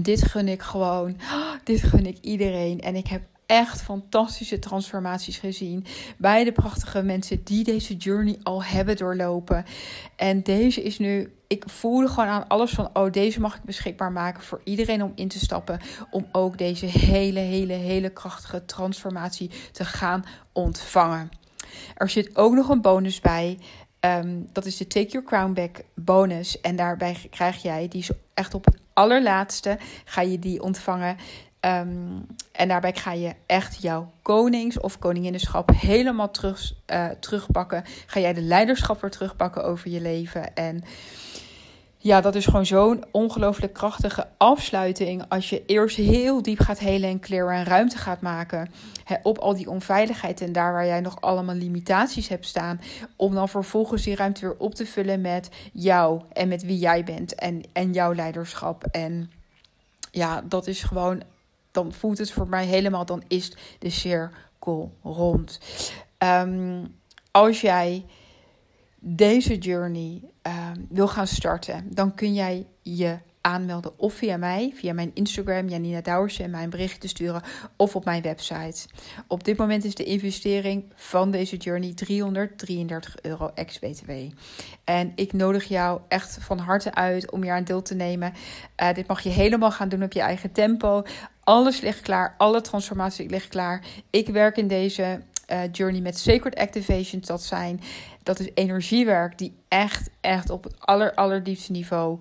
dit 0.00 0.22
gun 0.24 0.48
ik 0.48 0.62
gewoon, 0.62 1.16
dit 1.64 1.82
gun 1.82 2.06
ik 2.06 2.18
iedereen 2.20 2.80
en 2.80 2.94
ik 2.96 3.06
heb 3.06 3.22
echt 3.52 3.82
fantastische 3.82 4.58
transformaties 4.58 5.38
gezien 5.38 5.84
bij 6.18 6.44
de 6.44 6.52
prachtige 6.52 7.02
mensen 7.02 7.44
die 7.44 7.64
deze 7.64 7.96
journey 7.96 8.38
al 8.42 8.64
hebben 8.64 8.96
doorlopen. 8.96 9.64
En 10.16 10.42
deze 10.42 10.82
is 10.82 10.98
nu 10.98 11.32
ik 11.46 11.64
voelde 11.66 12.08
gewoon 12.08 12.28
aan 12.28 12.48
alles 12.48 12.70
van, 12.70 12.90
oh, 12.92 13.10
deze 13.10 13.40
mag 13.40 13.56
ik 13.56 13.62
beschikbaar 13.62 14.12
maken 14.12 14.42
voor 14.42 14.60
iedereen 14.64 15.02
om 15.02 15.12
in 15.14 15.28
te 15.28 15.38
stappen. 15.38 15.80
Om 16.10 16.26
ook 16.32 16.58
deze 16.58 16.86
hele, 16.86 17.40
hele, 17.40 17.72
hele 17.72 18.10
krachtige 18.10 18.64
transformatie 18.64 19.50
te 19.72 19.84
gaan 19.84 20.24
ontvangen. 20.52 21.30
Er 21.94 22.08
zit 22.08 22.36
ook 22.36 22.54
nog 22.54 22.68
een 22.68 22.80
bonus 22.80 23.20
bij. 23.20 23.58
Ehm, 24.00 24.40
dat 24.52 24.66
is 24.66 24.76
de 24.76 24.86
Take 24.86 25.08
Your 25.08 25.26
Crown 25.26 25.52
Back 25.52 25.80
bonus. 25.94 26.60
En 26.60 26.76
daarbij 26.76 27.16
krijg 27.30 27.62
jij, 27.62 27.88
die 27.88 28.00
is 28.00 28.10
echt 28.34 28.54
op 28.54 28.64
het 28.64 28.80
allerlaatste, 28.92 29.78
ga 30.04 30.20
je 30.20 30.38
die 30.38 30.62
ontvangen. 30.62 31.16
Ehm, 31.62 32.20
en 32.52 32.68
daarbij 32.68 32.94
ga 32.94 33.12
je 33.12 33.34
echt 33.46 33.82
jouw 33.82 34.12
konings- 34.22 34.80
of 34.80 34.98
koninginnenschap 34.98 35.70
helemaal 35.74 36.30
terug, 36.30 36.72
uh, 36.92 37.06
terugpakken. 37.06 37.84
Ga 38.06 38.20
jij 38.20 38.32
de 38.32 38.42
leiderschap 38.42 39.00
weer 39.00 39.10
terugpakken 39.10 39.64
over 39.64 39.90
je 39.90 40.00
leven. 40.00 40.54
En 40.54 40.84
ja, 41.98 42.20
dat 42.20 42.34
is 42.34 42.44
gewoon 42.44 42.66
zo'n 42.66 43.04
ongelooflijk 43.10 43.72
krachtige 43.72 44.26
afsluiting. 44.36 45.24
Als 45.28 45.50
je 45.50 45.62
eerst 45.66 45.96
heel 45.96 46.42
diep 46.42 46.60
gaat 46.60 46.78
helen 46.78 47.10
en 47.10 47.20
clearen 47.20 47.54
en 47.54 47.64
ruimte 47.64 47.98
gaat 47.98 48.20
maken 48.20 48.70
op 49.22 49.38
al 49.38 49.54
die 49.54 49.70
onveiligheid 49.70 50.40
en 50.40 50.52
daar 50.52 50.72
waar 50.72 50.86
jij 50.86 51.00
nog 51.00 51.20
allemaal 51.20 51.54
limitaties 51.54 52.28
hebt 52.28 52.46
staan. 52.46 52.80
Om 53.16 53.34
dan 53.34 53.48
vervolgens 53.48 54.02
die 54.02 54.16
ruimte 54.16 54.40
weer 54.40 54.56
op 54.58 54.74
te 54.74 54.86
vullen 54.86 55.20
met 55.20 55.48
jou 55.72 56.22
en 56.32 56.48
met 56.48 56.62
wie 56.62 56.78
jij 56.78 57.04
bent 57.04 57.34
en, 57.34 57.62
en 57.72 57.92
jouw 57.92 58.14
leiderschap. 58.14 58.84
En 58.84 59.30
ja, 60.10 60.42
dat 60.44 60.66
is 60.66 60.82
gewoon, 60.82 61.22
dan 61.72 61.92
voelt 61.92 62.18
het 62.18 62.32
voor 62.32 62.48
mij 62.48 62.66
helemaal, 62.66 63.04
dan 63.04 63.22
is 63.28 63.52
de 63.78 63.90
cirkel 63.90 64.92
rond. 65.02 65.60
Um, 66.18 66.96
als 67.30 67.60
jij 67.60 68.06
deze 68.98 69.58
journey 69.58 70.22
uh, 70.46 70.70
wil 70.88 71.08
gaan 71.08 71.26
starten, 71.26 71.94
dan 71.94 72.14
kun 72.14 72.34
jij 72.34 72.66
je 72.82 73.18
aanmelden 73.42 73.98
of 73.98 74.14
via 74.14 74.36
mij, 74.36 74.72
via 74.74 74.92
mijn 74.92 75.10
Instagram, 75.14 75.68
Janina 75.68 76.00
Douwersen, 76.00 76.44
en 76.44 76.50
mijn 76.50 76.70
bericht 76.70 77.00
te 77.00 77.08
sturen 77.08 77.42
of 77.76 77.96
op 77.96 78.04
mijn 78.04 78.22
website. 78.22 78.86
Op 79.26 79.44
dit 79.44 79.56
moment 79.56 79.84
is 79.84 79.94
de 79.94 80.04
investering 80.04 80.84
van 80.94 81.30
deze 81.30 81.56
journey 81.56 81.92
333 81.94 83.22
euro 83.22 83.50
ex-BTW. 83.54 84.10
En 84.84 85.12
ik 85.14 85.32
nodig 85.32 85.64
jou 85.64 86.00
echt 86.08 86.38
van 86.40 86.58
harte 86.58 86.94
uit 86.94 87.30
om 87.30 87.42
hier 87.42 87.52
aan 87.52 87.64
deel 87.64 87.82
te 87.82 87.94
nemen. 87.94 88.32
Uh, 88.82 88.94
dit 88.94 89.06
mag 89.06 89.20
je 89.20 89.30
helemaal 89.30 89.70
gaan 89.70 89.88
doen 89.88 90.02
op 90.02 90.12
je 90.12 90.20
eigen 90.20 90.52
tempo. 90.52 91.02
Alles 91.44 91.80
ligt 91.80 92.00
klaar, 92.00 92.34
alle 92.38 92.60
transformatie 92.60 93.28
ligt 93.28 93.48
klaar. 93.48 93.84
Ik 94.10 94.28
werk 94.28 94.56
in 94.56 94.68
deze 94.68 95.20
uh, 95.52 95.60
journey 95.72 96.00
met 96.00 96.18
Sacred 96.18 96.56
Activations. 96.56 97.26
Dat 97.26 97.42
zijn, 97.42 97.80
dat 98.22 98.40
is 98.40 98.48
energiewerk 98.54 99.38
die 99.38 99.54
echt, 99.68 100.10
echt 100.20 100.50
op 100.50 100.64
het 100.64 100.74
aller, 100.78 101.14
allerdiepste 101.14 101.72
niveau 101.72 102.18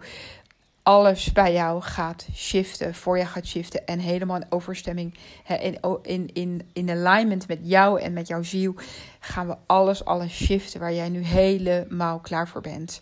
alles 0.83 1.31
bij 1.31 1.53
jou 1.53 1.81
gaat 1.81 2.27
shiften, 2.35 2.95
voor 2.95 3.17
je 3.17 3.25
gaat 3.25 3.45
shiften 3.45 3.85
en 3.85 3.99
helemaal 3.99 4.35
in 4.35 4.45
overstemming, 4.49 5.17
in, 5.47 5.79
in, 6.03 6.29
in, 6.33 6.69
in 6.73 6.89
alignment 6.89 7.47
met 7.47 7.59
jou 7.61 8.01
en 8.01 8.13
met 8.13 8.27
jouw 8.27 8.43
ziel, 8.43 8.75
gaan 9.19 9.47
we 9.47 9.55
alles, 9.65 10.05
alles 10.05 10.45
shiften 10.45 10.79
waar 10.79 10.93
jij 10.93 11.09
nu 11.09 11.23
helemaal 11.23 12.19
klaar 12.19 12.47
voor 12.47 12.61
bent. 12.61 13.01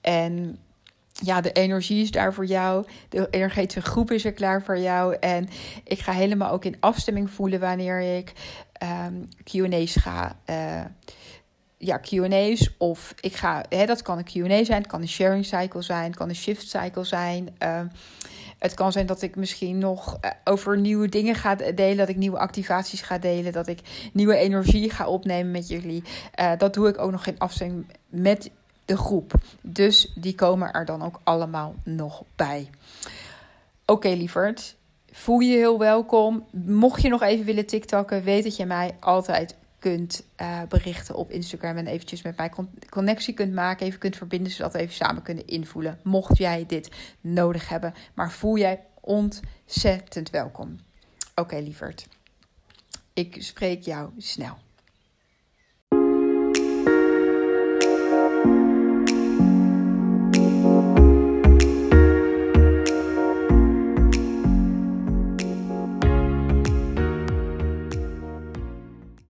En 0.00 0.58
ja, 1.12 1.40
de 1.40 1.52
energie 1.52 2.02
is 2.02 2.10
daar 2.10 2.34
voor 2.34 2.46
jou. 2.46 2.86
De 3.08 3.28
energetische 3.30 3.80
groep 3.80 4.10
is 4.10 4.24
er 4.24 4.32
klaar 4.32 4.62
voor 4.62 4.78
jou. 4.78 5.16
En 5.20 5.48
ik 5.84 5.98
ga 5.98 6.12
helemaal 6.12 6.50
ook 6.50 6.64
in 6.64 6.76
afstemming 6.80 7.30
voelen 7.30 7.60
wanneer 7.60 8.00
ik 8.00 8.32
um, 9.06 9.28
QA's 9.44 9.96
ga. 9.96 10.38
Uh, 10.50 10.84
ja, 11.78 11.98
QA's. 11.98 12.70
Of 12.78 13.14
ik 13.20 13.36
ga, 13.36 13.64
hè, 13.68 13.86
dat 13.86 14.02
kan 14.02 14.18
een 14.18 14.24
QA 14.24 14.64
zijn, 14.64 14.78
het 14.78 14.86
kan 14.86 15.00
een 15.00 15.08
sharing 15.08 15.44
cycle 15.44 15.82
zijn, 15.82 16.04
het 16.04 16.16
kan 16.16 16.28
een 16.28 16.34
shift 16.34 16.68
cycle 16.68 17.04
zijn. 17.04 17.56
Uh, 17.62 17.80
het 18.58 18.74
kan 18.74 18.92
zijn 18.92 19.06
dat 19.06 19.22
ik 19.22 19.36
misschien 19.36 19.78
nog 19.78 20.18
uh, 20.24 20.30
over 20.44 20.78
nieuwe 20.78 21.08
dingen 21.08 21.34
ga 21.34 21.54
delen, 21.54 21.96
dat 21.96 22.08
ik 22.08 22.16
nieuwe 22.16 22.38
activaties 22.38 23.02
ga 23.02 23.18
delen, 23.18 23.52
dat 23.52 23.66
ik 23.66 24.10
nieuwe 24.12 24.36
energie 24.36 24.90
ga 24.90 25.06
opnemen 25.06 25.50
met 25.50 25.68
jullie. 25.68 26.02
Uh, 26.40 26.52
dat 26.58 26.74
doe 26.74 26.88
ik 26.88 26.98
ook 26.98 27.10
nog 27.10 27.26
in 27.26 27.38
afstemming 27.38 27.86
met 28.08 28.50
de 28.84 28.96
groep. 28.96 29.32
Dus 29.60 30.12
die 30.14 30.34
komen 30.34 30.72
er 30.72 30.84
dan 30.84 31.02
ook 31.02 31.20
allemaal 31.24 31.74
nog 31.84 32.22
bij. 32.36 32.70
Oké, 33.86 34.08
lieverd. 34.08 34.76
Voel 35.12 35.38
je 35.38 35.56
heel 35.56 35.78
welkom. 35.78 36.46
Mocht 36.66 37.02
je 37.02 37.08
nog 37.08 37.22
even 37.22 37.44
willen 37.44 37.66
TikTokken, 37.66 38.22
weet 38.22 38.44
dat 38.44 38.56
je 38.56 38.66
mij 38.66 38.96
altijd 39.00 39.56
kunt 39.78 40.24
uh, 40.40 40.62
berichten 40.68 41.14
op 41.14 41.30
Instagram 41.30 41.76
en 41.76 41.86
eventjes 41.86 42.22
met 42.22 42.36
mij 42.36 42.50
connectie 42.88 43.34
kunt 43.34 43.52
maken, 43.52 43.86
even 43.86 43.98
kunt 43.98 44.16
verbinden, 44.16 44.52
zodat 44.52 44.72
we 44.72 44.78
even 44.78 44.94
samen 44.94 45.22
kunnen 45.22 45.46
invoelen. 45.46 46.00
Mocht 46.02 46.38
jij 46.38 46.64
dit 46.66 46.90
nodig 47.20 47.68
hebben, 47.68 47.94
maar 48.14 48.32
voel 48.32 48.58
jij 48.58 48.84
ontzettend 49.00 50.30
welkom. 50.30 50.78
Oké, 51.34 51.56
lieverd. 51.56 52.06
Ik 53.12 53.36
spreek 53.38 53.82
jou 53.82 54.10
snel. 54.18 54.58